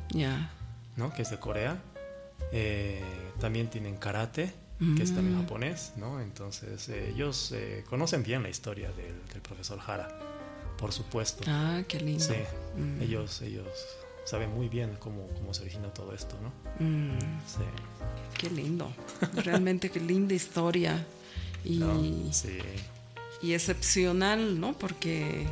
¿no? 0.97 1.13
que 1.13 1.23
es 1.23 1.31
de 1.31 1.39
Corea. 1.39 1.81
Eh, 2.51 3.01
también 3.39 3.69
tienen 3.69 3.97
karate, 3.97 4.53
que 4.97 5.03
es 5.03 5.15
también 5.15 5.37
mm. 5.37 5.43
japonés. 5.43 5.93
¿no? 5.97 6.21
Entonces 6.21 6.89
eh, 6.89 7.11
ellos 7.15 7.55
conocen 7.89 8.25
bien 8.25 8.43
la 8.43 8.49
historia 8.49 8.91
del, 8.93 9.41
profesor 9.41 9.79
Hara, 9.87 10.09
por 10.79 10.93
supuesto. 10.93 11.45
Ah, 11.47 11.83
qué 11.87 12.01
lindo. 12.01 12.25
Sí, 12.25 12.35
mm. 12.77 13.03
ellos, 13.03 13.41
ellos 13.43 13.69
saben 14.25 14.55
muy 14.55 14.69
bien 14.69 14.97
cómo, 14.99 15.27
cómo 15.29 15.55
se 15.55 15.63
origina 15.63 15.93
todo 15.93 16.15
esto. 16.15 16.37
¿no? 16.43 16.85
Mm. 16.85 17.19
Sí. 17.47 17.65
Qué 18.39 18.51
lindo. 18.51 18.91
Realmente 19.45 19.91
qué 19.91 20.01
linda 20.01 20.35
historia. 20.35 21.05
Y, 21.67 21.81
sí. 22.31 22.59
y 23.41 23.55
excepcional, 23.55 24.61
¿no? 24.61 24.77
Porque 24.77 25.47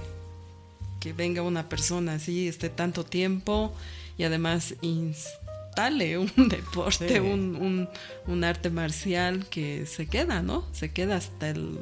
que 1.02 1.12
venga 1.12 1.42
una 1.42 1.68
persona 1.68 2.12
así, 2.14 2.46
esté 2.46 2.68
tanto 2.68 3.04
tiempo 3.04 3.72
y 4.16 4.22
además 4.22 4.74
instale 4.82 6.16
un 6.18 6.30
deporte, 6.48 7.20
un, 7.20 7.88
un, 8.26 8.44
arte 8.44 8.70
marcial 8.70 9.46
que 9.48 9.86
se 9.86 10.06
queda, 10.06 10.42
¿no? 10.42 10.64
Se 10.72 10.92
queda 10.92 11.16
hasta 11.16 11.48
el 11.50 11.76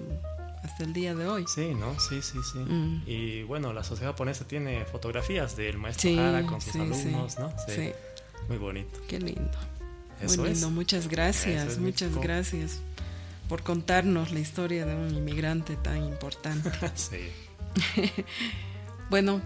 hasta 0.70 0.84
el 0.84 0.92
día 0.92 1.14
de 1.14 1.26
hoy. 1.26 1.44
Sí, 1.52 1.74
¿no? 1.74 1.98
Sí, 1.98 2.22
sí, 2.22 2.38
sí. 2.52 2.58
Mm. 2.58 3.02
Y 3.06 3.42
bueno, 3.42 3.72
la 3.72 3.82
sociedad 3.82 4.12
japonesa 4.12 4.46
tiene 4.46 4.84
fotografías 4.84 5.56
del 5.56 5.78
maestro 5.78 6.10
Hara 6.20 6.46
con 6.46 6.60
sus 6.60 6.74
alumnos, 6.76 7.38
¿no? 7.38 7.52
Sí. 7.66 7.90
Muy 8.48 8.58
bonito. 8.58 9.00
Qué 9.08 9.18
lindo. 9.18 9.58
Muy 10.22 10.50
lindo, 10.50 10.70
muchas 10.70 11.08
gracias, 11.08 11.78
muchas 11.78 12.14
gracias 12.16 12.80
por 13.48 13.62
contarnos 13.62 14.32
la 14.32 14.38
historia 14.38 14.84
de 14.84 14.94
un 14.94 15.14
inmigrante 15.14 15.76
tan 15.76 16.04
importante. 16.04 16.70
sí. 16.94 17.30
bueno, 19.10 19.40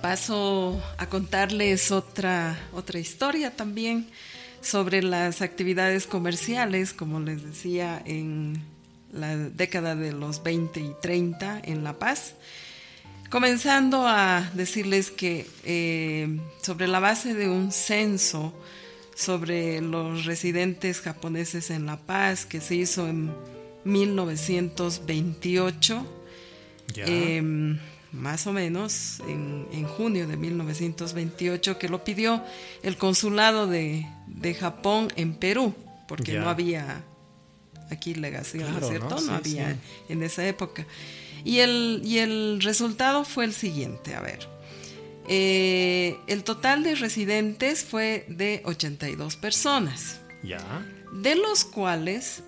paso 0.00 0.82
a 0.96 1.06
contarles 1.06 1.92
otra, 1.92 2.58
otra 2.72 2.98
historia 2.98 3.54
también 3.54 4.08
sobre 4.60 5.02
las 5.02 5.42
actividades 5.42 6.06
comerciales, 6.06 6.92
como 6.92 7.20
les 7.20 7.44
decía, 7.44 8.02
en 8.04 8.62
la 9.12 9.36
década 9.36 9.96
de 9.96 10.12
los 10.12 10.42
20 10.42 10.80
y 10.80 10.94
30 11.00 11.62
en 11.64 11.84
La 11.84 11.98
Paz. 11.98 12.34
Comenzando 13.30 14.08
a 14.08 14.50
decirles 14.54 15.10
que 15.10 15.46
eh, 15.64 16.40
sobre 16.62 16.88
la 16.88 17.00
base 17.00 17.34
de 17.34 17.48
un 17.48 17.70
censo 17.70 18.54
sobre 19.20 19.80
los 19.82 20.24
residentes 20.24 21.00
japoneses 21.00 21.70
en 21.70 21.86
La 21.86 21.98
Paz 21.98 22.46
que 22.46 22.60
se 22.60 22.74
hizo 22.74 23.06
en 23.06 23.30
1928, 23.84 26.06
em, 26.96 27.78
más 28.12 28.46
o 28.46 28.52
menos 28.52 29.22
en, 29.28 29.84
junio 29.84 30.26
de 30.26 30.36
1928, 30.36 31.78
que 31.78 31.88
lo 31.88 32.02
pidió 32.02 32.42
el 32.82 32.96
consulado 32.96 33.66
de, 33.66 34.06
Japón 34.58 35.08
en 35.16 35.34
Perú, 35.34 35.74
porque 36.08 36.38
no 36.38 36.48
había 36.48 37.02
aquí 37.90 38.14
legación, 38.14 38.68
¿cierto? 38.82 39.20
No, 39.20 39.34
había 39.34 39.76
en 40.08 40.22
esa 40.22 40.46
época. 40.46 40.86
Y 41.44 41.58
el, 41.58 42.02
y 42.04 42.18
el 42.18 42.60
resultado 42.62 43.24
fue 43.24 43.44
el 43.44 43.52
siguiente, 43.52 44.14
a 44.14 44.20
ver. 44.20 44.48
Eh, 45.28 46.18
el 46.26 46.44
total 46.44 46.82
de 46.82 46.94
residentes 46.96 47.84
fue 47.84 48.24
de 48.28 48.62
82 48.64 49.36
personas. 49.36 50.20
Ya. 50.42 50.60
De 51.12 51.36
los 51.36 51.64
cuales 51.64 52.42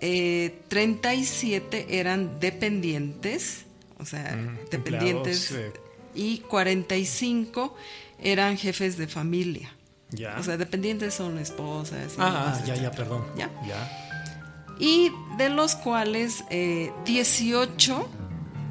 37 0.00 1.78
eh, 1.78 1.86
eran 1.88 2.40
dependientes, 2.40 3.64
o 3.98 4.04
sea, 4.04 4.36
dependientes, 4.70 5.54
y 6.14 6.38
45 6.38 7.76
eran 8.20 8.56
jefes 8.56 8.96
de 8.96 9.06
familia. 9.08 9.74
Ya. 10.10 10.36
O 10.38 10.42
sea, 10.42 10.56
dependientes 10.56 11.14
son 11.14 11.38
esposas. 11.38 12.14
ah, 12.18 12.60
ya, 12.66 12.74
ya, 12.76 12.90
perdón. 12.90 13.24
¿Ya? 13.36 13.50
Y 14.78 15.10
de 15.36 15.48
los 15.48 15.74
cuales 15.74 16.44
18 17.04 18.00
eh, 18.00 18.18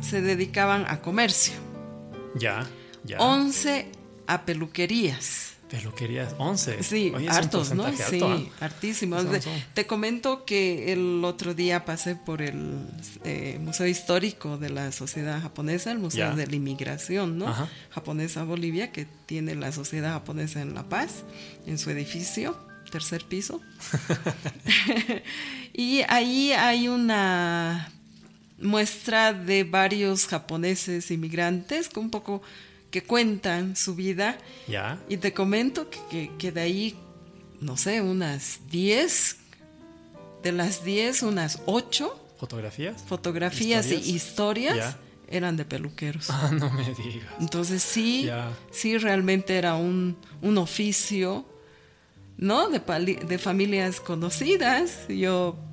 se 0.01 0.21
dedicaban 0.21 0.85
a 0.87 1.01
comercio. 1.01 1.55
Ya. 2.35 2.67
11 3.17 3.91
a 4.27 4.45
peluquerías. 4.45 5.53
Peluquerías, 5.69 6.33
11. 6.37 6.81
Sí, 6.81 7.13
hartos, 7.29 7.73
¿no? 7.73 7.91
Sí, 7.91 8.21
hartísimos. 8.61 9.25
Te 9.73 9.85
comento 9.85 10.45
que 10.45 10.93
el 10.93 11.23
otro 11.25 11.53
día 11.53 11.83
pasé 11.83 12.15
por 12.15 12.41
el 12.41 12.87
eh, 13.25 13.59
Museo 13.59 13.85
Histórico 13.85 14.57
de 14.57 14.69
la 14.69 14.93
Sociedad 14.93 15.41
Japonesa, 15.41 15.91
el 15.91 15.99
Museo 15.99 16.35
de 16.35 16.47
la 16.47 16.55
Inmigración, 16.55 17.37
¿no? 17.37 17.53
Japonesa 17.89 18.43
Bolivia, 18.43 18.93
que 18.93 19.07
tiene 19.25 19.55
la 19.55 19.73
Sociedad 19.73 20.13
Japonesa 20.13 20.61
en 20.61 20.73
La 20.73 20.87
Paz, 20.87 21.23
en 21.65 21.77
su 21.77 21.89
edificio, 21.89 22.57
tercer 22.89 23.23
piso. 23.25 23.61
y 25.73 26.01
ahí 26.07 26.51
hay 26.51 26.87
una 26.87 27.91
muestra 28.59 29.33
de 29.33 29.63
varios 29.63 30.25
japoneses 30.27 31.11
inmigrantes, 31.11 31.89
con 31.89 32.05
un 32.05 32.09
poco 32.09 32.41
que 32.91 33.03
cuentan 33.03 33.75
su 33.75 33.95
vida. 33.95 34.37
Ya. 34.67 34.99
Y 35.09 35.17
te 35.17 35.33
comento 35.33 35.89
que, 35.89 36.31
que, 36.37 36.51
de 36.51 36.61
ahí, 36.61 36.95
no 37.61 37.77
sé, 37.77 38.01
unas 38.01 38.61
10, 38.69 39.37
de 40.43 40.51
las 40.51 40.83
10, 40.83 41.23
unas 41.23 41.61
8. 41.65 42.25
¿Fotografías? 42.39 43.03
Fotografías 43.03 43.91
y 43.91 43.95
historias. 43.95 44.97
Eran 45.29 45.57
de 45.57 45.65
peluqueros. 45.65 46.29
Ah, 46.29 46.51
no 46.53 46.71
me 46.71 46.83
digas. 46.83 47.27
Entonces 47.39 47.83
sí, 47.83 48.29
sí 48.71 48.97
realmente 48.97 49.57
era 49.57 49.75
un, 49.75 50.17
un 50.41 50.57
oficio, 50.57 51.45
¿no? 52.37 52.69
De, 52.69 52.79
de 52.79 53.37
familias 53.37 53.99
conocidas. 53.99 55.07
Yo 55.09 55.66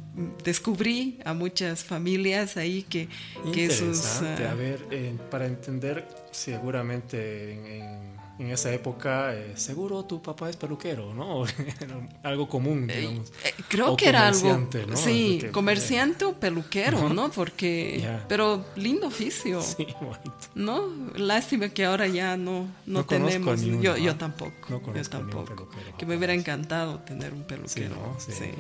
descubrí 0.44 1.18
a 1.24 1.35
muchas 1.35 1.85
familias 1.85 2.57
ahí 2.57 2.83
que, 2.83 3.09
que 3.53 3.70
sus... 3.70 4.20
Uh, 4.20 4.48
a 4.48 4.55
ver, 4.55 4.87
eh, 4.90 5.16
para 5.31 5.46
entender 5.46 6.07
seguramente 6.31 7.53
en, 7.53 8.14
en, 8.38 8.50
esa 8.50 8.72
época, 8.72 9.35
eh, 9.35 9.53
seguro 9.57 10.05
tu 10.05 10.22
papá 10.22 10.50
es 10.50 10.57
peluquero, 10.57 11.14
¿no? 11.14 11.44
algo 12.22 12.48
común, 12.48 12.88
eh, 12.90 13.00
digamos. 13.00 13.33
creo 13.68 13.96
que 13.96 14.09
era 14.09 14.29
algo... 14.29 14.68
Sí, 14.94 15.40
comerciante 15.53 16.24
o 16.24 16.35
peluquero, 16.35 17.09
¿no? 17.09 17.31
Porque... 17.31 18.09
Pero 18.29 18.64
lindo 18.77 19.09
oficio. 19.09 19.61
Sí, 19.77 19.87
bonito. 20.00 20.31
¿No? 20.55 20.88
Lástima 21.16 21.70
que 21.70 21.85
ahora 21.85 22.07
ya 22.07 22.37
no, 22.37 22.68
no, 22.87 23.05
tenemos... 23.05 23.61
yo, 23.62 23.96
yo 23.96 24.16
tampoco. 24.16 24.81
yo 24.94 25.03
tampoco. 25.03 25.68
Que 25.98 26.07
me 26.07 26.16
hubiera 26.16 26.35
encantado 26.35 27.00
tener 27.00 27.33
un 27.33 27.42
peluquero. 27.42 28.16
sí. 28.18 28.53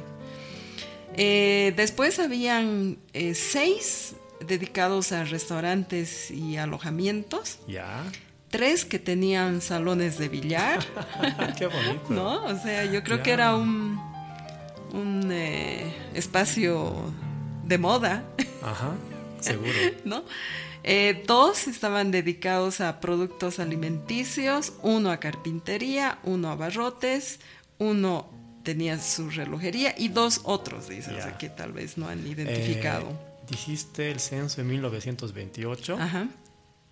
Eh, 1.16 1.72
después 1.76 2.18
habían 2.18 2.98
eh, 3.12 3.34
seis 3.34 4.16
dedicados 4.46 5.12
a 5.12 5.24
restaurantes 5.24 6.30
y 6.30 6.56
alojamientos. 6.56 7.58
Ya. 7.68 8.04
Tres 8.50 8.84
que 8.84 8.98
tenían 8.98 9.60
salones 9.60 10.18
de 10.18 10.28
billar. 10.28 10.84
Qué 11.58 11.66
bonito. 11.66 12.06
¿No? 12.10 12.44
O 12.44 12.56
sea, 12.58 12.84
yo 12.84 13.02
creo 13.02 13.22
que 13.22 13.30
era 13.32 13.54
un, 13.54 14.00
un 14.92 15.28
eh, 15.30 15.92
espacio 16.14 17.12
de 17.64 17.78
moda. 17.78 18.24
Ajá, 18.62 18.92
seguro. 19.40 19.72
¿No? 20.04 20.24
dos 21.26 21.66
estaban 21.66 22.10
dedicados 22.10 22.82
a 22.82 23.00
productos 23.00 23.58
alimenticios, 23.58 24.74
uno 24.82 25.10
a 25.10 25.16
carpintería, 25.16 26.18
uno 26.24 26.50
a 26.50 26.56
barrotes, 26.56 27.40
uno 27.78 28.33
tenía 28.64 28.98
su 28.98 29.30
relojería 29.30 29.94
y 29.96 30.08
dos 30.08 30.40
otros, 30.42 30.88
dice, 30.88 31.12
o 31.12 31.22
sea, 31.22 31.38
que 31.38 31.48
tal 31.48 31.72
vez 31.72 31.96
no 31.96 32.08
han 32.08 32.26
identificado. 32.26 33.10
Eh, 33.10 33.46
dijiste 33.48 34.10
el 34.10 34.18
censo 34.18 34.56
de 34.56 34.64
1928, 34.64 35.96
Ajá. 36.00 36.28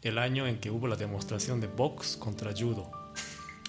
el 0.02 0.18
año 0.18 0.46
en 0.46 0.58
que 0.58 0.70
hubo 0.70 0.87
la 0.87 0.96
demostración 0.96 1.61
de 1.61 1.66
box 1.66 2.16
contra 2.16 2.52
judo. 2.52 2.90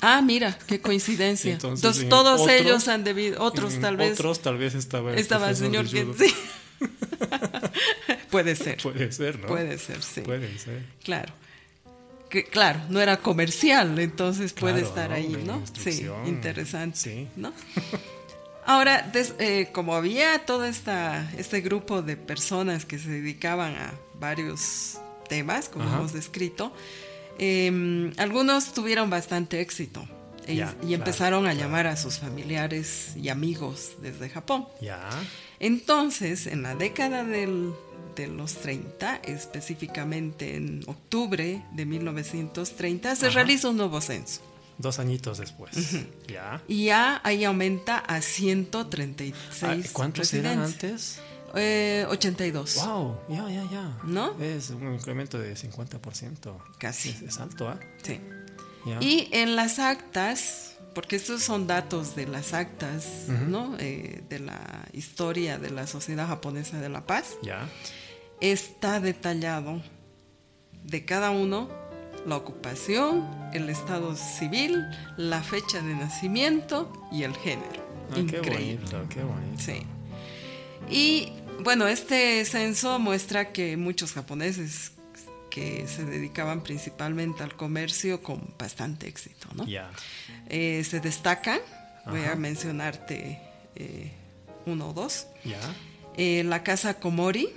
Ah, 0.01 0.21
mira, 0.21 0.57
qué 0.67 0.81
coincidencia. 0.81 1.53
Entonces, 1.61 2.07
todos 2.09 2.47
ellos 2.49 2.87
han 2.89 3.03
debido, 3.03 3.41
otros 3.41 3.79
tal 3.79 3.97
vez. 3.97 4.19
Otros 4.19 4.41
tal 4.41 4.57
vez 4.57 4.75
estaba 4.75 5.13
el, 5.13 5.19
estaba 5.19 5.49
el 5.49 5.55
señor 5.55 5.89
que 5.89 6.05
sí. 6.19 6.33
Puede 8.29 8.55
ser. 8.55 8.77
Puede 8.83 9.11
ser, 9.11 9.39
¿no? 9.39 9.47
Puede 9.47 9.77
ser, 9.77 10.03
sí. 10.03 10.21
Puede 10.21 10.59
ser. 10.59 10.83
Claro 11.03 11.33
claro, 12.41 12.81
no 12.89 12.99
era 12.99 13.17
comercial, 13.17 13.99
entonces 13.99 14.53
puede 14.53 14.81
estar 14.81 15.11
ahí, 15.11 15.43
¿no? 15.45 15.61
Sí, 15.77 16.07
interesante, 16.25 17.27
¿no? 17.35 17.53
Ahora, 18.65 19.11
eh, 19.39 19.69
como 19.73 19.93
había 19.93 20.45
todo 20.45 20.63
esta, 20.65 21.29
este 21.37 21.61
grupo 21.61 22.01
de 22.01 22.15
personas 22.15 22.85
que 22.85 22.97
se 22.97 23.09
dedicaban 23.09 23.75
a 23.75 23.93
varios 24.19 24.99
temas, 25.27 25.67
como 25.67 25.85
hemos 25.85 26.13
descrito, 26.13 26.71
em, 27.37 28.13
algunos 28.17 28.73
tuvieron 28.73 29.09
bastante 29.09 29.59
éxito 29.59 30.07
y, 30.47 30.93
empezaron 30.93 31.45
a 31.47 31.53
llamar 31.53 31.87
a 31.87 31.97
sus 31.97 32.19
familiares 32.19 33.15
y 33.15 33.29
amigos 33.29 33.93
desde 34.01 34.29
Japón. 34.29 34.67
Ya. 34.81 35.09
Entonces, 35.59 36.47
en 36.47 36.63
la 36.63 36.75
década 36.75 37.23
del 37.23 37.73
de 38.15 38.27
los 38.27 38.55
30, 38.55 39.17
específicamente 39.23 40.55
en 40.55 40.83
octubre 40.87 41.63
de 41.71 41.85
1930, 41.85 43.15
se 43.15 43.29
realiza 43.29 43.69
un 43.69 43.77
nuevo 43.77 44.01
censo. 44.01 44.41
Dos 44.77 44.99
añitos 44.99 45.37
después. 45.37 45.71
Ya. 46.27 46.61
Y 46.67 46.85
ya 46.85 47.21
ahí 47.23 47.43
aumenta 47.43 47.99
a 47.99 48.21
136. 48.21 49.35
Ah, 49.61 49.89
¿Cuántos 49.93 50.33
eran 50.33 50.59
antes? 50.59 51.19
Eh, 51.55 52.05
82. 52.09 52.75
¡Wow! 52.83 53.19
Ya, 53.29 53.49
ya, 53.49 53.69
ya. 53.71 53.97
¿No? 54.03 54.39
Es 54.39 54.71
un 54.71 54.93
incremento 54.93 55.37
de 55.37 55.55
50%. 55.55 56.57
Casi. 56.79 57.15
Es, 57.25 57.39
alto, 57.39 57.69
¿ah? 57.69 57.79
Sí. 58.01 58.19
Y 58.99 59.29
en 59.31 59.55
las 59.55 59.79
actas, 59.79 60.77
porque 60.95 61.15
estos 61.15 61.43
son 61.43 61.67
datos 61.67 62.15
de 62.15 62.25
las 62.25 62.53
actas, 62.53 63.27
¿no? 63.27 63.77
Eh, 63.79 64.23
de 64.29 64.39
la 64.39 64.87
historia 64.93 65.59
de 65.59 65.69
la 65.69 65.87
Sociedad 65.87 66.27
Japonesa 66.27 66.81
de 66.81 66.89
la 66.89 67.05
Paz. 67.05 67.35
Ya 67.43 67.69
está 68.51 68.99
detallado 68.99 69.81
de 70.83 71.05
cada 71.05 71.31
uno 71.31 71.69
la 72.25 72.35
ocupación, 72.35 73.25
el 73.53 73.69
estado 73.69 74.15
civil, 74.15 74.83
la 75.17 75.41
fecha 75.41 75.81
de 75.81 75.95
nacimiento 75.95 76.91
y 77.11 77.23
el 77.23 77.33
género. 77.35 77.83
Ah, 78.11 78.21
qué 78.29 78.39
bonito, 78.39 79.05
qué 79.09 79.23
bonito. 79.23 79.63
Sí. 79.63 79.81
Y 80.89 81.31
bueno, 81.63 81.87
este 81.87 82.43
censo 82.45 82.99
muestra 82.99 83.53
que 83.53 83.77
muchos 83.77 84.13
japoneses 84.13 84.91
que 85.49 85.87
se 85.87 86.03
dedicaban 86.03 86.63
principalmente 86.63 87.43
al 87.43 87.55
comercio 87.55 88.21
con 88.23 88.55
bastante 88.57 89.07
éxito, 89.07 89.47
¿no? 89.53 89.65
Ya. 89.65 89.89
Eh, 90.49 90.83
se 90.83 90.99
destacan, 90.99 91.59
voy 92.05 92.21
Ajá. 92.21 92.33
a 92.33 92.35
mencionarte 92.35 93.39
eh, 93.75 94.11
uno 94.65 94.89
o 94.89 94.93
dos. 94.93 95.27
Ya. 95.45 95.59
Eh, 96.17 96.43
la 96.43 96.63
casa 96.63 96.99
Komori, 96.99 97.49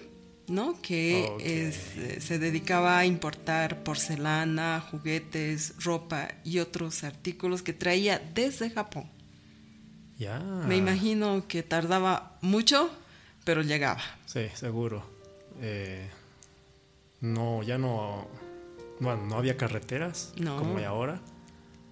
¿no? 0.48 0.80
que 0.82 1.28
Ok. 1.32 1.40
es, 1.44 1.96
eh, 1.96 2.20
se 2.20 2.38
dedicaba 2.38 2.98
a 2.98 3.06
importar 3.06 3.82
porcelana, 3.82 4.80
juguetes, 4.90 5.74
ropa 5.84 6.28
y 6.44 6.58
otros 6.60 7.02
artículos 7.04 7.62
que 7.62 7.72
traía 7.72 8.18
desde 8.34 8.70
Japón. 8.70 9.10
Ya. 10.18 10.38
Me 10.38 10.76
imagino 10.76 11.46
que 11.46 11.62
tardaba 11.62 12.38
mucho, 12.40 12.90
pero 13.44 13.62
llegaba. 13.62 14.00
Sí, 14.24 14.46
seguro. 14.54 15.04
Eh, 15.60 16.08
no, 17.20 17.62
ya 17.62 17.76
no. 17.78 18.26
Bueno, 19.00 19.26
no 19.26 19.36
había 19.36 19.56
carreteras 19.56 20.32
No. 20.38 20.56
como 20.56 20.78
hay 20.78 20.84
ahora. 20.84 21.20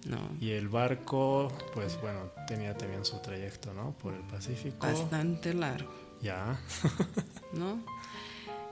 No, 0.05 0.19
Y 0.39 0.51
el 0.51 0.69
barco, 0.69 1.51
pues 1.73 1.99
bueno, 1.99 2.29
tenía 2.47 2.77
también 2.77 3.03
su 3.05 3.17
trayecto, 3.23 3.73
¿no? 3.73 3.91
Por 3.97 4.13
el 4.13 4.21
Pacífico. 4.21 4.77
bastante 4.85 5.51
largo, 5.55 5.91
Ya. 6.21 6.59
¿no? 7.53 7.83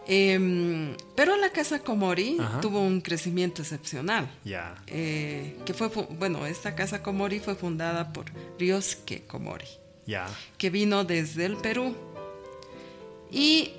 Em, 0.07 0.95
pero 1.15 1.37
la 1.37 1.51
casa 1.51 1.79
Komori 1.79 2.37
Ajá. 2.39 2.59
tuvo 2.61 2.81
un 2.81 2.99
crecimiento 3.01 3.61
excepcional. 3.61 4.29
ya. 4.43 4.75
eh, 4.87 5.57
que 5.65 5.73
fue, 5.73 5.89
fu- 5.89 6.07
bueno, 6.19 6.45
esta 6.45 6.75
casa 6.75 7.01
Komori 7.01 7.39
fue 7.39 7.55
fundada 7.55 8.11
por 8.11 8.25
Ryosuke 8.59 9.25
Komori. 9.27 9.67
Ya. 10.05 10.27
que 10.57 10.69
vino 10.69 11.05
desde 11.05 11.45
el 11.45 11.55
Perú 11.55 11.95
y 13.31 13.71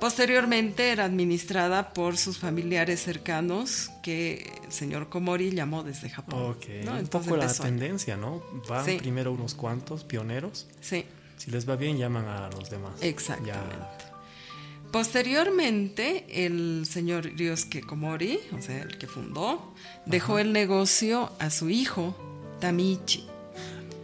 posteriormente 0.00 0.90
era 0.90 1.04
administrada 1.04 1.94
por 1.94 2.18
sus 2.18 2.38
familiares 2.38 3.02
cercanos 3.02 3.90
que 4.02 4.52
el 4.64 4.72
señor 4.72 5.08
Komori 5.08 5.50
llamó 5.52 5.82
desde 5.82 6.10
Japón. 6.10 6.50
Ok. 6.50 6.66
¿no? 6.84 6.98
Un 6.98 7.06
poco 7.06 7.36
la 7.36 7.52
tendencia, 7.52 8.16
¿no? 8.16 8.42
Van 8.68 8.84
Sí. 8.84 8.96
primero 8.98 9.32
unos 9.32 9.54
cuantos 9.54 10.04
pioneros. 10.04 10.66
Sí, 10.82 11.06
Si 11.38 11.50
les 11.50 11.66
va 11.68 11.76
bien, 11.76 11.96
llaman 11.98 12.26
a 12.26 12.50
los 12.50 12.68
demás. 12.68 12.92
exactamente. 13.00 13.76
Ya. 13.78 14.11
Posteriormente, 14.92 16.44
el 16.46 16.84
señor 16.88 17.24
Ryosuke 17.24 17.80
Komori, 17.84 18.38
o 18.56 18.60
sea, 18.60 18.82
el 18.82 18.98
que 18.98 19.06
fundó, 19.06 19.72
dejó 20.06 20.38
el 20.38 20.52
negocio 20.52 21.30
a 21.38 21.50
su 21.50 21.70
hijo, 21.70 22.14
Tamichi. 22.60 23.26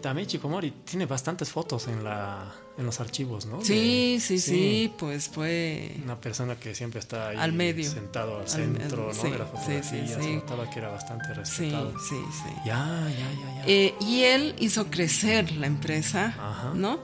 También 0.02 0.28
Chikomori 0.28 0.70
tiene 0.84 1.06
bastantes 1.06 1.50
fotos 1.50 1.88
en, 1.88 2.04
la, 2.04 2.54
en 2.78 2.86
los 2.86 3.00
archivos, 3.00 3.46
¿no? 3.46 3.60
Sí, 3.64 4.14
De- 4.14 4.20
sí, 4.20 4.38
sí, 4.38 4.92
pues 4.96 5.28
fue 5.28 5.96
Una 6.04 6.20
persona 6.20 6.54
que 6.54 6.74
siempre 6.74 7.00
está 7.00 7.30
ahí 7.30 7.36
Al 7.36 7.52
medio. 7.52 7.90
sentado 7.90 8.38
al 8.38 8.48
centro, 8.48 9.10
al- 9.10 9.16
¿no? 9.16 9.22
sí, 9.22 9.30
de 9.30 9.38
la 9.38 9.44
sí, 9.44 9.50
fotografía. 9.50 9.82
sí, 9.82 10.08
Se 10.14 10.22
sí. 10.22 10.36
notaba 10.36 10.70
que 10.70 10.78
era 10.78 10.88
bastante 10.90 11.24
Sí, 11.26 11.34
respetado. 11.34 11.92
sí, 11.98 12.14
sí. 12.32 12.50
Ya, 12.64 13.08
ya, 13.10 13.32
ya, 13.32 13.54
ya. 13.56 13.64
Eh, 13.66 13.94
y 14.00 14.22
él 14.22 14.54
hizo 14.60 14.86
crecer 14.86 15.50
la 15.52 15.66
empresa, 15.66 16.26
Ajá. 16.38 16.72
¿no? 16.74 17.00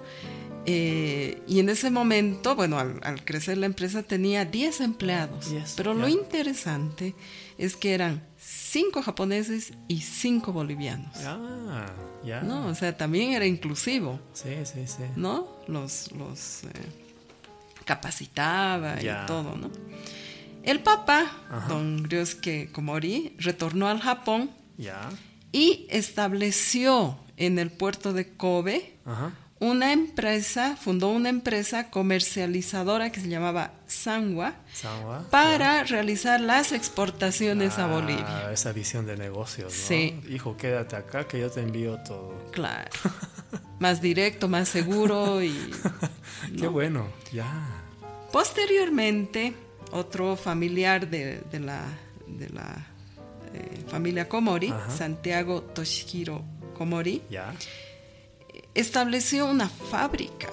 Eh, 0.67 1.43
y 1.47 1.61
en 1.61 1.69
ese 1.69 1.91
momento, 1.91 2.55
bueno, 2.57 2.79
al, 2.79 2.99
al 3.03 3.25
crecer 3.25 3.59
la 3.59 3.67
empresa 3.67 4.03
tenía 4.03 4.45
10 4.45 4.81
empleados. 4.81 5.51
10, 5.51 5.75
pero 5.77 5.93
lo 5.95 6.09
interesante 6.09 7.15
es 7.59 7.77
que 7.77 7.93
eran 7.95 8.23
5 8.39 9.03
japoneses 9.03 9.73
y 9.89 10.01
5 10.01 10.53
bolivianos. 10.53 11.15
Ah, 11.25 11.87
ya. 12.25 12.41
¿No? 12.43 12.67
O 12.69 12.75
sea, 12.75 12.97
también 12.97 13.33
era 13.33 13.47
inclusivo, 13.47 14.19
Sí, 14.33 14.51
sí, 14.65 14.87
sí. 14.87 15.03
¿no? 15.17 15.47
Los, 15.69 16.11
los 16.13 16.65
eh, 16.65 16.69
capacitaba 17.85 19.01
y 19.03 19.07
todo, 19.27 19.57
¿no? 19.57 19.71
El 20.63 20.81
Papa, 20.81 21.31
Ajá. 21.51 21.69
don 21.69 22.05
Ryosuke 22.09 22.71
Komori, 22.73 23.35
retornó 23.39 23.89
al 23.89 24.01
Japón 24.01 24.51
y 25.53 25.87
estableció 25.91 27.19
en 27.37 27.59
el 27.59 27.71
puerto 27.71 28.13
de 28.15 28.29
Kobe 28.35 28.97
Ajá. 29.05 29.33
Una 29.61 29.93
empresa, 29.93 30.77
fundó 30.77 31.09
una 31.11 31.29
empresa 31.29 31.89
comercializadora 31.91 33.11
que 33.13 33.21
se 33.21 33.29
llamaba 33.29 33.73
Sanwa. 33.87 34.55
para 35.31 35.85
realizar 35.85 36.41
las 36.41 36.73
exportaciones 36.73 37.79
a 37.79 37.85
Ah, 37.85 37.87
Bolivia. 37.87 38.51
Esa 38.53 38.73
visión 38.73 39.07
de 39.07 39.17
negocios, 39.17 39.73
¿no? 39.73 39.87
Sí. 39.89 40.21
Hijo, 40.29 40.57
quédate 40.57 40.97
acá 40.97 41.27
que 41.29 41.41
yo 41.41 41.51
te 41.51 41.61
envío 41.61 41.99
todo. 42.01 42.35
Claro. 42.53 42.91
Más 43.81 44.01
directo, 44.01 44.49
más 44.49 44.69
seguro 44.69 45.43
y 45.43 45.53
Qué 46.59 46.67
bueno. 46.69 47.09
Ya. 47.33 47.45
posteriormente 48.33 49.53
otro 49.93 50.37
familiar 50.37 51.09
de, 51.09 51.41
de 51.51 51.61
la, 51.61 51.83
de 52.27 52.49
la 52.51 52.87
eh, 53.53 53.85
familia 53.89 54.29
Komori, 54.29 54.69
Ajá. 54.71 54.91
Santiago 54.91 55.63
Toshihiro 55.63 56.43
Komori, 56.77 57.23
Ya. 57.31 57.53
Estableció 58.75 59.47
una 59.47 59.69
fábrica. 59.69 60.49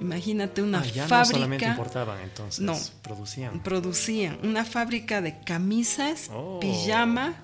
Imagínate 0.00 0.60
una 0.62 0.80
Ah, 0.80 0.84
ya 0.86 1.02
no 1.04 1.08
fábrica. 1.08 1.34
solamente 1.34 1.64
importaban 1.66 2.20
entonces, 2.20 2.60
No. 2.60 2.76
producían. 3.02 3.62
producían 3.62 4.38
una 4.42 4.64
fábrica 4.64 5.20
de 5.20 5.38
camisas, 5.40 6.30
Oh. 6.32 6.58
pijama, 6.60 7.34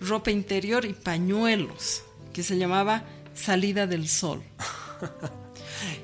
ropa 0.00 0.30
interior 0.30 0.84
y 0.84 0.92
pañuelos 0.94 2.02
que 2.32 2.42
se 2.42 2.56
llamaba 2.58 3.04
Salida 3.34 3.86
del 3.86 4.08
Sol. 4.08 4.42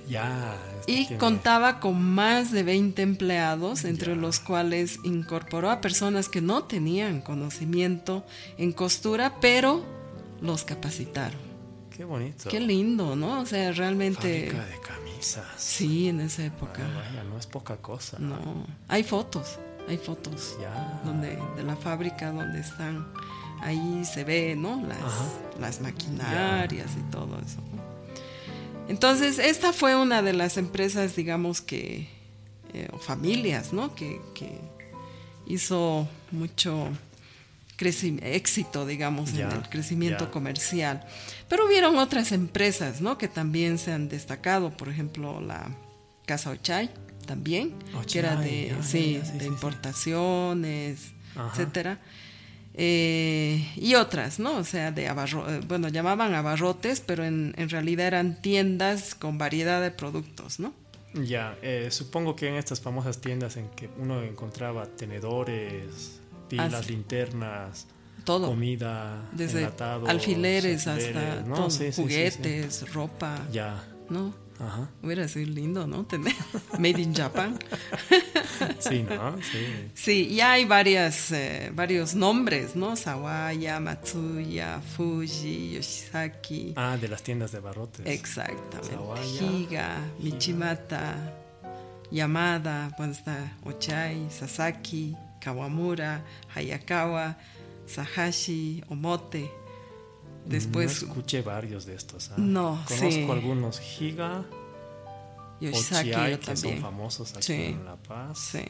Ya. 0.09 0.57
Y 0.87 1.07
tiene- 1.07 1.17
contaba 1.19 1.81
con 1.81 2.03
más 2.03 2.53
de 2.53 2.63
20 2.63 3.01
empleados, 3.01 3.85
entre 3.85 4.15
los 4.17 4.39
cuales 4.41 4.99
incorporó 5.05 5.71
a 5.71 5.81
personas 5.81 6.29
que 6.29 6.43
no 6.43 6.65
tenían 6.65 7.23
conocimiento 7.23 8.27
en 8.59 8.73
costura, 8.73 9.41
pero 9.41 9.83
los 10.43 10.65
capacitaron. 10.65 11.41
Qué 11.97 12.05
bonito. 12.05 12.49
Qué 12.49 12.61
lindo, 12.61 13.15
¿no? 13.17 13.41
O 13.41 13.47
sea, 13.47 13.73
realmente... 13.73 14.51
Fábrica 14.51 14.65
de 14.67 14.81
camisas. 14.81 15.45
Sí, 15.57 16.09
en 16.09 16.21
esa 16.21 16.45
época. 16.45 16.83
Ah, 16.85 17.03
vaya, 17.09 17.25
no 17.25 17.39
es 17.39 17.47
poca 17.47 17.77
cosa. 17.77 18.19
No, 18.19 18.39
hay 18.89 19.03
fotos, 19.03 19.59
hay 19.89 19.99
fotos 19.99 20.57
Ya. 20.61 21.01
donde 21.05 21.39
de 21.57 21.63
la 21.63 21.77
fábrica 21.77 22.33
donde 22.33 22.61
están 22.61 23.07
ahí 23.61 24.05
se 24.05 24.25
ve, 24.25 24.57
¿no? 24.57 24.83
Las, 24.87 24.99
Ajá. 24.99 25.25
las 25.61 25.81
maquinarias 25.81 26.91
y 26.99 27.11
todo 27.11 27.39
eso. 27.39 27.59
Entonces, 28.89 29.39
esta 29.39 29.73
fue 29.73 29.95
una 29.95 30.23
de 30.23 30.33
las 30.33 30.57
empresas, 30.57 31.15
digamos 31.15 31.61
que, 31.61 32.09
eh, 32.75 32.89
o 32.93 32.99
familias, 32.99 33.73
¿no? 33.73 33.95
Que, 33.95 34.21
que 34.35 34.59
hizo 35.47 36.09
mucho 36.33 36.89
éxito, 37.87 38.87
digamos, 38.87 39.33
en 39.35 39.51
el 39.51 39.69
crecimiento 39.69 40.31
comercial. 40.31 41.05
Pero 41.49 41.67
hubieron 41.67 41.99
otras 41.99 42.33
empresas, 42.33 43.01
¿no? 43.01 43.19
Que 43.19 43.29
también 43.29 43.79
se 43.79 43.93
han 43.93 44.09
destacado, 44.09 44.77
por 44.77 44.89
ejemplo, 44.89 45.41
la 45.41 45.75
Casa 46.27 46.51
Ochay, 46.51 46.91
también, 47.27 47.75
que 48.11 48.19
era 48.19 48.37
de, 48.37 48.75
sí, 48.83 49.19
de 49.19 49.41
sí, 49.41 49.47
importaciones, 49.47 51.13
etcétera. 51.51 52.01
Eh, 52.75 53.71
y 53.77 53.95
otras, 53.97 54.39
¿no? 54.39 54.57
O 54.57 54.65
sea, 54.65 54.93
de 54.93 55.07
abarro 55.07 55.49
eh, 55.49 55.61
bueno, 55.67 55.89
llamaban 55.89 56.35
abarrotes, 56.35 57.01
pero 57.01 57.23
en, 57.25 57.55
en 57.59 57.69
realidad 57.69 58.07
eran 58.07 58.41
tiendas 58.41 59.15
con 59.15 59.37
variedad 59.37 59.83
de 59.83 59.91
productos, 59.91 60.59
¿no? 60.59 60.73
Ya, 61.15 61.59
eh, 61.61 61.89
supongo 61.91 62.35
que 62.35 62.49
en 62.49 62.55
estas 62.55 62.81
famosas 62.81 63.21
tiendas 63.21 63.59
en 63.59 63.69
que 63.71 63.91
uno 63.99 64.23
encontraba 64.23 64.87
tenedores, 64.87 66.22
pilas, 66.53 66.75
Ah, 66.75 66.83
sí. 66.83 66.91
linternas, 66.93 67.87
Todo. 68.25 68.49
comida, 68.49 69.29
Desde 69.33 69.59
enlatados, 69.61 70.09
alfileres, 70.09 70.87
alfileres, 70.87 71.17
hasta 71.39 71.49
¿no? 71.49 71.55
todo, 71.57 71.71
Sí, 71.71 71.79
sí, 71.79 71.85
sí, 71.87 71.93
sí. 71.93 72.03
juguetes, 72.03 72.93
ropa, 72.93 73.39
Ya, 73.51 73.83
¿no? 74.11 74.35
ajá. 74.61 74.89
Hubiera 75.03 75.27
sido 75.27 75.51
lindo, 75.51 75.87
¿no? 75.87 76.05
Tener 76.05 76.35
Made 76.79 77.01
in 77.01 77.15
Japan. 77.15 77.59
Sí, 78.79 79.03
¿no? 79.03 79.37
Sí. 79.43 79.91
Sí, 79.95 80.35
ya 80.37 80.53
hay 80.53 80.65
varias, 80.67 81.33
eh, 81.33 81.73
varios 81.75 82.15
nombres, 82.15 82.77
¿no? 82.77 82.95
Sawaya, 82.95 83.81
Matsuya, 83.81 84.81
Fuji, 84.81 85.73
Yoshizaki. 85.75 86.75
Ah, 86.77 86.97
de 87.01 87.09
las 87.09 87.23
tiendas 87.25 87.51
de 87.51 87.59
barrotes. 87.59 88.07
Exactamente. 88.07 88.95
Sawaya, 88.95 89.43
Higa, 89.53 89.97
Michimata, 90.21 91.17
Yamada, 92.13 92.95
bueno, 92.99 93.13
está 93.15 93.57
Ochai, 93.65 94.29
Sasaki, 94.31 95.17
Kawamura, 95.43 96.23
Hayakawa, 96.55 97.37
Sahashi, 97.87 98.83
Omote. 98.89 99.51
Después 100.47 101.03
No 101.03 101.09
escuché 101.09 101.43
varios 101.43 101.87
de 101.87 101.95
estos. 101.95 102.31
¿ah? 102.31 102.35
No, 102.37 102.83
Conozco 102.89 103.11
sí. 103.11 103.29
algunos 103.31 103.81
Higa, 104.01 104.45
Yoshizaki 105.61 106.11
Ochiai, 106.11 106.41
que 106.41 106.57
son 106.57 106.79
famosos 106.79 107.33
aquí 107.35 107.43
Sí. 107.43 107.53
en 107.53 107.85
La 107.85 107.97
Paz. 107.97 108.39
Sí. 108.39 108.65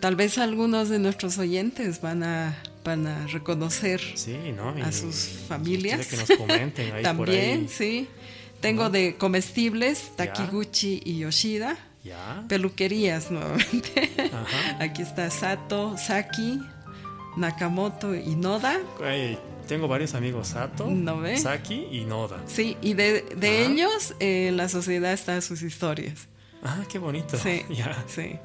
Tal 0.00 0.16
vez 0.16 0.38
algunos 0.38 0.88
de 0.88 0.98
nuestros 0.98 1.38
oyentes 1.38 2.00
van 2.00 2.22
a, 2.24 2.56
van 2.84 3.06
a 3.06 3.26
reconocer 3.28 4.00
a 4.84 4.92
sus 4.92 5.16
familias. 5.48 6.06
Que 6.06 6.16
nos 6.16 6.30
comenten 6.36 6.92
ahí 6.92 7.02
También, 7.10 7.68
sí. 7.68 8.08
Tengo 8.60 8.90
de 8.90 9.16
comestibles 9.16 10.10
Takiguchi 10.16 11.00
y 11.04 11.18
Yoshida. 11.18 11.76
Peluquerías 12.48 13.30
nuevamente. 13.30 14.10
Aquí 14.80 15.02
está 15.02 15.30
Sato, 15.30 15.96
Saki, 15.96 16.60
Nakamoto 17.36 18.14
y 18.14 18.34
Noda. 18.34 18.78
tengo 19.68 19.88
varios 19.88 20.14
amigos 20.14 20.48
Sato, 20.48 20.90
Saki 21.36 21.86
y 21.92 22.04
Noda. 22.04 22.42
Sí, 22.46 22.76
y 22.82 22.94
de, 22.94 23.22
de 23.36 23.66
ellos 23.66 24.14
en 24.18 24.54
eh, 24.54 24.56
la 24.56 24.68
sociedad 24.68 25.12
están 25.12 25.42
sus 25.42 25.62
historias. 25.62 26.28
Ah, 26.62 26.84
qué 26.90 26.98
bonito. 26.98 27.36
Sí, 27.36 27.62
sí. 28.08 28.38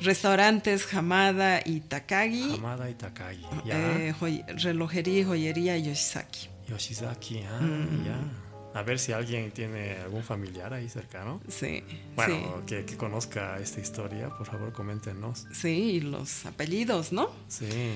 Restaurantes 0.00 0.92
Hamada 0.92 1.60
y 1.64 1.80
Takagi. 1.80 2.54
Hamada 2.54 2.90
y 2.90 2.94
Takagi. 2.94 3.46
Eh, 3.66 4.14
relojería 4.56 5.20
y 5.20 5.24
joyería 5.24 5.78
Yoshizaki. 5.78 6.48
Yoshizaki, 6.68 7.42
ah, 7.44 7.60
mm. 7.60 8.04
ya. 8.04 8.45
A 8.76 8.82
ver 8.82 8.98
si 8.98 9.12
alguien 9.12 9.52
tiene 9.52 9.96
algún 10.04 10.22
familiar 10.22 10.74
ahí 10.74 10.86
cercano. 10.90 11.40
Sí. 11.48 11.82
Bueno, 12.14 12.62
Que, 12.66 12.84
conozca 12.98 13.58
esta 13.58 13.80
historia, 13.80 14.28
por 14.28 14.46
favor, 14.46 14.70
coméntenos. 14.74 15.46
Sí, 15.50 15.92
y 15.92 16.00
los 16.00 16.44
apellidos, 16.44 17.10
¿no? 17.10 17.30
Sí. 17.48 17.94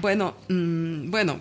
Bueno, 0.00 0.34
mm, 0.48 1.10
bueno. 1.10 1.40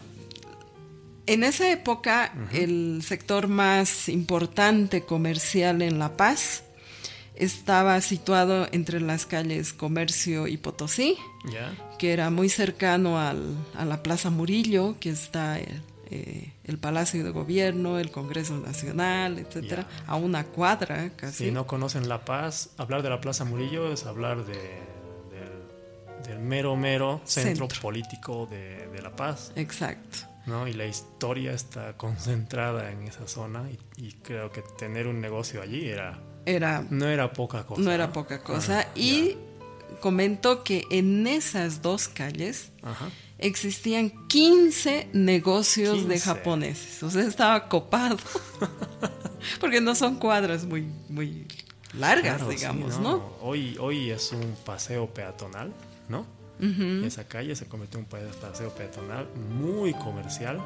En 1.28 1.46
esa 1.46 1.72
época, 1.72 2.34
el 2.52 3.02
sector 3.04 3.48
más 3.48 4.10
importante 4.10 5.04
comercial 5.04 5.82
en 5.82 5.98
La 5.98 6.18
Paz 6.18 6.66
estaba 7.36 8.02
situado 8.02 8.68
entre 8.74 9.00
las 9.00 9.26
calles 9.26 9.72
Comercio 9.72 10.48
y 10.48 10.58
Potosí, 10.58 11.16
que 11.98 12.12
era 12.12 12.30
muy 12.30 12.50
cercano 12.50 13.18
al, 13.18 13.56
a 13.76 13.86
la 13.86 14.04
Plaza 14.04 14.30
Murillo, 14.30 14.98
que 15.00 15.12
está 15.12 15.58
eh, 15.60 16.53
el 16.64 16.78
Palacio 16.78 17.24
de 17.24 17.32
Gobierno, 17.32 18.00
el 18.00 18.12
Congreso 18.12 18.58
Nacional, 18.58 19.40
etcétera, 19.40 19.88
a 20.08 20.16
una 20.16 20.46
cuadra 20.46 21.12
casi. 21.16 21.46
Si 21.46 21.52
no 21.52 21.68
conocen 21.68 22.08
La 22.08 22.26
Paz, 22.26 22.70
hablar 22.78 23.04
de 23.04 23.10
la 23.10 23.20
Plaza 23.22 23.46
Murillo 23.46 23.92
es 23.92 24.06
hablar 24.06 24.46
de, 24.46 24.80
del, 26.28 26.40
mero, 26.40 26.76
mero 26.76 27.22
centro, 27.26 27.68
político 27.82 28.48
de, 28.50 29.02
La 29.02 29.16
Paz. 29.16 29.52
Exacto. 29.56 30.20
¿no? 30.46 30.68
Y 30.68 30.74
la 30.74 30.86
historia 30.86 31.54
está 31.54 31.96
concentrada 31.98 32.92
en 32.92 33.04
esa 33.04 33.28
zona 33.28 33.70
y 33.98 34.12
creo 34.24 34.52
que 34.52 34.62
tener 34.78 35.08
un 35.08 35.22
negocio 35.22 35.62
allí 35.62 35.88
era 35.88 36.20
era... 36.46 36.86
No 36.90 37.08
era 37.08 37.34
poca 37.34 37.66
cosa. 37.66 37.82
No 37.82 37.92
era 37.92 38.12
poca 38.12 38.42
cosa. 38.42 38.88
y 38.96 39.38
comento 40.02 40.64
que 40.64 40.86
en 40.90 41.28
esas 41.28 41.82
dos 41.82 42.08
calles 42.08 42.72
existían 43.44 44.10
15 44.28 45.10
negocios 45.14 46.08
de 46.08 46.20
japoneses. 46.20 47.04
O 47.04 47.10
sea, 47.10 47.24
estaba 47.24 47.68
copado. 47.68 48.18
Porque 49.60 49.82
no 49.82 49.94
son 49.96 50.16
cuadras 50.16 50.66
muy, 50.66 50.88
muy 51.10 51.46
largas, 51.98 52.48
digamos, 52.48 53.00
¿no? 53.00 53.22
Hoy, 53.42 53.78
hoy 53.80 54.12
es 54.12 54.32
un 54.32 54.56
paseo 54.66 55.14
peatonal, 55.14 55.74
¿no? 56.08 56.26
Esa 57.06 57.28
calle 57.28 57.54
se 57.58 57.66
convirtió 57.66 58.00
en 58.00 58.06
un 58.06 58.34
paseo 58.40 58.70
peatonal 58.70 59.28
muy 59.60 59.94
comercial. 59.94 60.62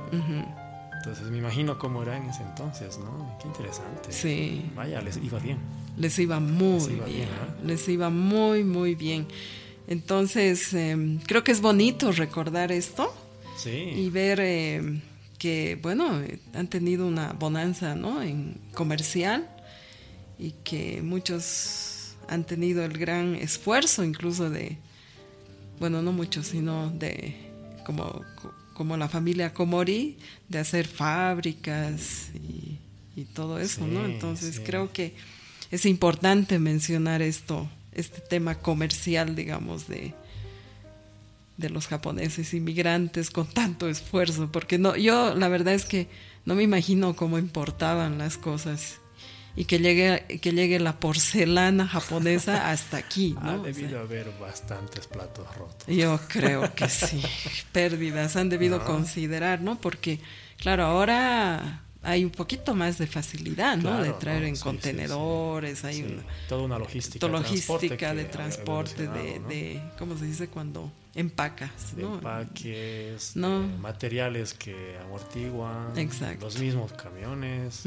Entonces 0.97 1.31
me 1.31 1.39
imagino 1.39 1.79
cómo 1.79 2.03
era 2.03 2.17
en 2.17 2.29
ese 2.29 2.43
entonces, 2.43 2.99
¿no? 2.99 3.37
Qué 3.41 3.47
interesante. 3.47 4.11
Sí. 4.11 4.69
Vaya, 4.75 5.01
les 5.01 5.17
iba 5.17 5.39
bien. 5.39 5.57
Les 5.97 6.19
iba 6.19 6.39
muy 6.39 7.01
bien. 7.07 7.29
Les 7.65 7.87
iba 7.89 8.11
muy, 8.11 8.63
muy 8.63 8.93
bien. 8.93 9.27
Entonces, 9.87 10.73
em, 10.73 11.19
creo 11.19 11.43
que 11.43 11.51
es 11.51 11.61
bonito 11.61 12.11
recordar 12.11 12.71
esto. 12.71 13.13
Sí. 13.57 13.91
Y 13.95 14.09
ver 14.09 14.39
em, 14.39 15.01
que, 15.39 15.79
bueno, 15.81 16.21
han 16.53 16.67
tenido 16.67 17.07
una 17.07 17.33
bonanza, 17.33 17.95
¿no? 17.95 18.21
En 18.21 18.59
comercial 18.73 19.49
y 20.37 20.51
que 20.63 21.01
muchos 21.01 22.15
han 22.27 22.43
tenido 22.43 22.83
el 22.83 22.97
gran 22.97 23.35
esfuerzo 23.35 24.03
incluso 24.03 24.49
de, 24.49 24.77
bueno, 25.79 26.01
no 26.01 26.11
muchos, 26.11 26.47
sino 26.47 26.89
de 26.91 27.35
como 27.85 28.21
como 28.77 28.95
la 28.95 29.09
familia 29.09 29.55
Komori, 29.55 30.17
de 30.47 30.59
hacer 30.59 30.87
fábricas 30.87 32.29
y, 32.35 32.77
todo 33.33 33.59
eso, 33.59 33.87
¿no? 33.87 34.05
Entonces 34.05 34.61
creo 34.63 34.93
que 34.93 35.15
es 35.71 35.87
importante 35.87 36.59
mencionar 36.59 37.23
esto, 37.23 37.67
este 37.97 38.21
tema 38.21 38.55
comercial, 38.55 39.35
digamos, 39.35 39.87
de, 39.87 40.13
de 41.57 41.69
los 41.69 41.87
japoneses 41.87 42.53
inmigrantes 42.53 43.29
con 43.29 43.47
tanto 43.47 43.89
esfuerzo, 43.89 44.51
porque 44.51 44.77
no, 44.77 44.95
yo 44.95 45.35
la 45.35 45.49
verdad 45.49 45.73
es 45.73 45.85
que 45.85 46.07
no 46.45 46.55
me 46.55 46.63
imagino 46.63 47.15
cómo 47.15 47.37
importaban 47.37 48.17
las 48.17 48.37
cosas 48.37 48.99
y 49.55 49.65
que 49.65 49.79
llegue, 49.79 50.39
que 50.39 50.51
llegue 50.51 50.79
la 50.79 50.99
porcelana 50.99 51.87
japonesa 51.87 52.69
hasta 52.71 52.97
aquí. 52.97 53.35
¿no? 53.41 53.49
Ha 53.49 53.57
debido 53.57 53.99
haber 53.99 54.31
bastantes 54.39 55.07
platos 55.07 55.53
rotos. 55.55 55.87
Yo 55.87 56.19
creo 56.27 56.73
que 56.75 56.87
sí, 56.87 57.21
pérdidas 57.71 58.35
han 58.35 58.49
debido 58.49 58.85
considerar, 58.85 59.61
¿no? 59.61 59.81
Porque, 59.81 60.19
claro, 60.57 60.85
ahora 60.85 61.86
hay 62.07 62.23
un 62.23 62.31
poquito 62.31 62.73
más 62.73 62.97
de 62.97 63.05
facilidad, 63.05 63.75
¿no? 63.75 64.01
De 64.01 64.13
traer 64.13 64.43
en 64.43 64.55
contenedores, 64.55 65.83
hay 65.83 66.03
una, 66.03 66.23
toda 66.47 66.63
una 66.63 66.79
logística, 66.79 67.27
logística 67.27 68.13
de 68.13 68.23
transporte, 68.23 69.09
de, 69.09 69.41
de, 69.41 69.81
¿cómo 69.99 70.17
se 70.17 70.25
dice? 70.25 70.47
Cuando 70.47 70.89
empacas, 71.15 71.93
¿no? 71.97 72.15
Empaques, 72.15 73.35
¿no? 73.35 73.67
materiales 73.79 74.53
que 74.53 74.97
amortiguan, 75.03 75.93
los 76.39 76.57
mismos 76.59 76.93
camiones. 76.93 77.83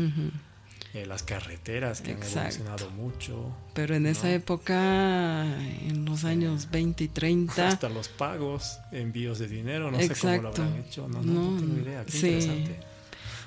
Eh, 0.93 1.07
las 1.07 1.23
carreteras 1.23 2.01
que 2.01 2.15
han 2.15 2.23
evolucionado 2.23 2.91
mucho. 2.91 3.55
Pero 3.75 3.95
en 3.95 4.07
esa 4.07 4.33
época, 4.33 5.45
en 5.87 6.05
los 6.05 6.25
años 6.25 6.69
20 6.73 7.05
y 7.05 7.09
30... 7.09 7.69
Hasta 7.69 7.89
los 7.89 8.09
pagos, 8.09 8.81
envíos 8.91 9.39
de 9.39 9.47
dinero, 9.47 9.93
no 9.93 10.01
sé 10.01 10.13
cómo 10.21 10.43
lo 10.43 10.49
habrán 10.49 10.77
hecho, 10.79 11.07
no, 11.07 11.23
no, 11.23 11.61
tengo 11.61 11.79
idea, 11.79 12.05
qué 12.05 12.17
interesante. 12.17 12.91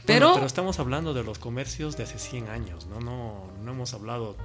Pero, 0.06 0.34
pero 0.34 0.46
estamos 0.46 0.80
hablando 0.80 1.13
de 1.13 1.24
los 1.24 1.39
comercios 1.39 1.98
de 1.98 2.04
hace 2.04 2.20
100 2.20 2.50
años, 2.50 2.88
no, 2.88 3.00
no, 3.00 3.52
no 3.63 3.72
hemos 3.72 3.94
hablado 3.94 4.36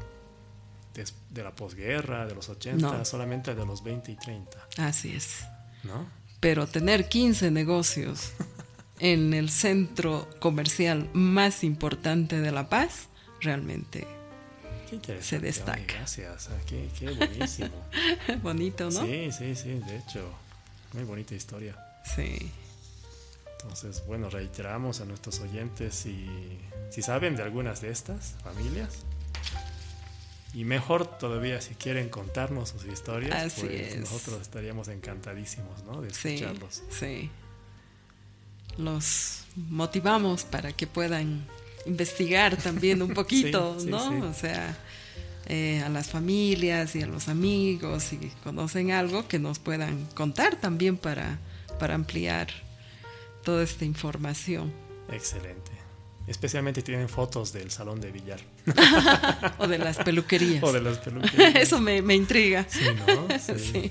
de, 1.30 1.42
la 1.42 1.54
posguerra, 1.54 2.26
de 2.26 2.34
los 2.34 2.48
80, 2.48 3.04
solamente 3.04 3.54
de 3.54 3.64
los 3.64 3.82
20 3.82 4.12
y 4.12 4.16
30. 4.16 4.68
Así 4.78 5.14
es. 5.14 5.44
¿No? 5.84 6.06
Pero 6.40 6.66
tener 6.66 7.08
15 7.08 7.50
negocios 7.50 8.32
en 8.98 9.34
el 9.34 9.50
centro 9.50 10.28
comercial 10.40 11.08
más 11.12 11.64
importante 11.64 12.40
de 12.40 12.52
La 12.52 12.68
Paz, 12.68 13.08
realmente 13.40 14.06
se 15.20 15.38
destaca. 15.38 15.82
gracias, 15.86 16.48
ah, 16.50 16.58
qué, 16.66 16.88
qué 16.98 17.10
buenísimo. 17.10 17.70
Bonito, 18.42 18.90
¿no? 18.90 19.04
Sí, 19.04 19.30
sí, 19.36 19.54
sí, 19.54 19.74
de 19.74 19.98
hecho, 19.98 20.28
muy 20.94 21.04
bonita 21.04 21.34
historia. 21.34 21.76
Sí. 22.16 22.50
Entonces, 23.60 24.04
bueno, 24.06 24.30
reiteramos 24.30 25.00
a 25.00 25.04
nuestros 25.04 25.40
oyentes 25.40 25.94
si, 25.94 26.28
si 26.90 27.02
saben 27.02 27.36
de 27.36 27.42
algunas 27.42 27.80
de 27.80 27.90
estas 27.90 28.34
familias. 28.42 29.04
Y 30.54 30.64
mejor 30.64 31.06
todavía 31.18 31.60
si 31.60 31.74
quieren 31.74 32.08
contarnos 32.08 32.70
sus 32.70 32.86
historias, 32.86 33.54
pues 33.60 33.98
nosotros 33.98 34.40
estaríamos 34.40 34.88
encantadísimos, 34.88 35.84
¿no? 35.84 36.00
De 36.00 36.08
escucharlos. 36.08 36.82
Sí, 36.90 36.96
sí 36.98 37.30
los 38.78 39.42
motivamos 39.56 40.44
para 40.44 40.72
que 40.72 40.86
puedan 40.86 41.44
investigar 41.84 42.56
también 42.56 43.02
un 43.02 43.10
poquito, 43.14 43.76
¿no? 43.86 44.28
O 44.28 44.32
sea, 44.32 44.76
eh, 45.46 45.82
a 45.84 45.88
las 45.88 46.08
familias 46.08 46.94
y 46.96 47.02
a 47.02 47.06
los 47.06 47.28
amigos, 47.28 48.04
si 48.04 48.16
conocen 48.44 48.92
algo, 48.92 49.26
que 49.28 49.38
nos 49.38 49.58
puedan 49.58 50.06
contar 50.14 50.56
también 50.60 50.96
para, 50.96 51.38
para 51.78 51.94
ampliar 51.94 52.48
toda 53.48 53.62
esta 53.62 53.86
información. 53.86 54.70
Excelente. 55.10 55.70
Especialmente 56.26 56.82
tienen 56.82 57.08
fotos 57.08 57.50
del 57.50 57.70
salón 57.70 57.98
de 57.98 58.12
billar. 58.12 58.38
o 59.58 59.66
de 59.66 59.78
las 59.78 59.96
peluquerías. 59.96 60.62
O 60.62 60.70
de 60.70 60.82
las 60.82 60.98
peluquerías. 60.98 61.54
Eso 61.54 61.80
me, 61.80 62.02
me 62.02 62.14
intriga. 62.14 62.66
Sí, 62.68 62.84
¿no? 63.06 63.26
Sí. 63.38 63.90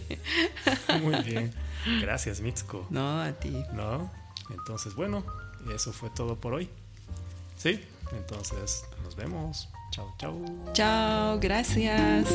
Muy 1.01 1.23
bien. 1.23 1.51
Gracias, 2.01 2.39
Mitsuko. 2.39 2.85
No, 2.91 3.19
a 3.19 3.31
ti. 3.31 3.63
¿No? 3.73 4.11
Entonces, 4.51 4.93
bueno, 4.93 5.25
eso 5.73 5.91
fue 5.91 6.11
todo 6.11 6.35
por 6.35 6.53
hoy. 6.53 6.69
Sí, 7.57 7.81
entonces 8.11 8.85
nos 9.03 9.15
vemos. 9.15 9.69
Chao, 9.89 10.13
chao. 10.19 10.39
Chao, 10.73 11.39
gracias. 11.39 12.27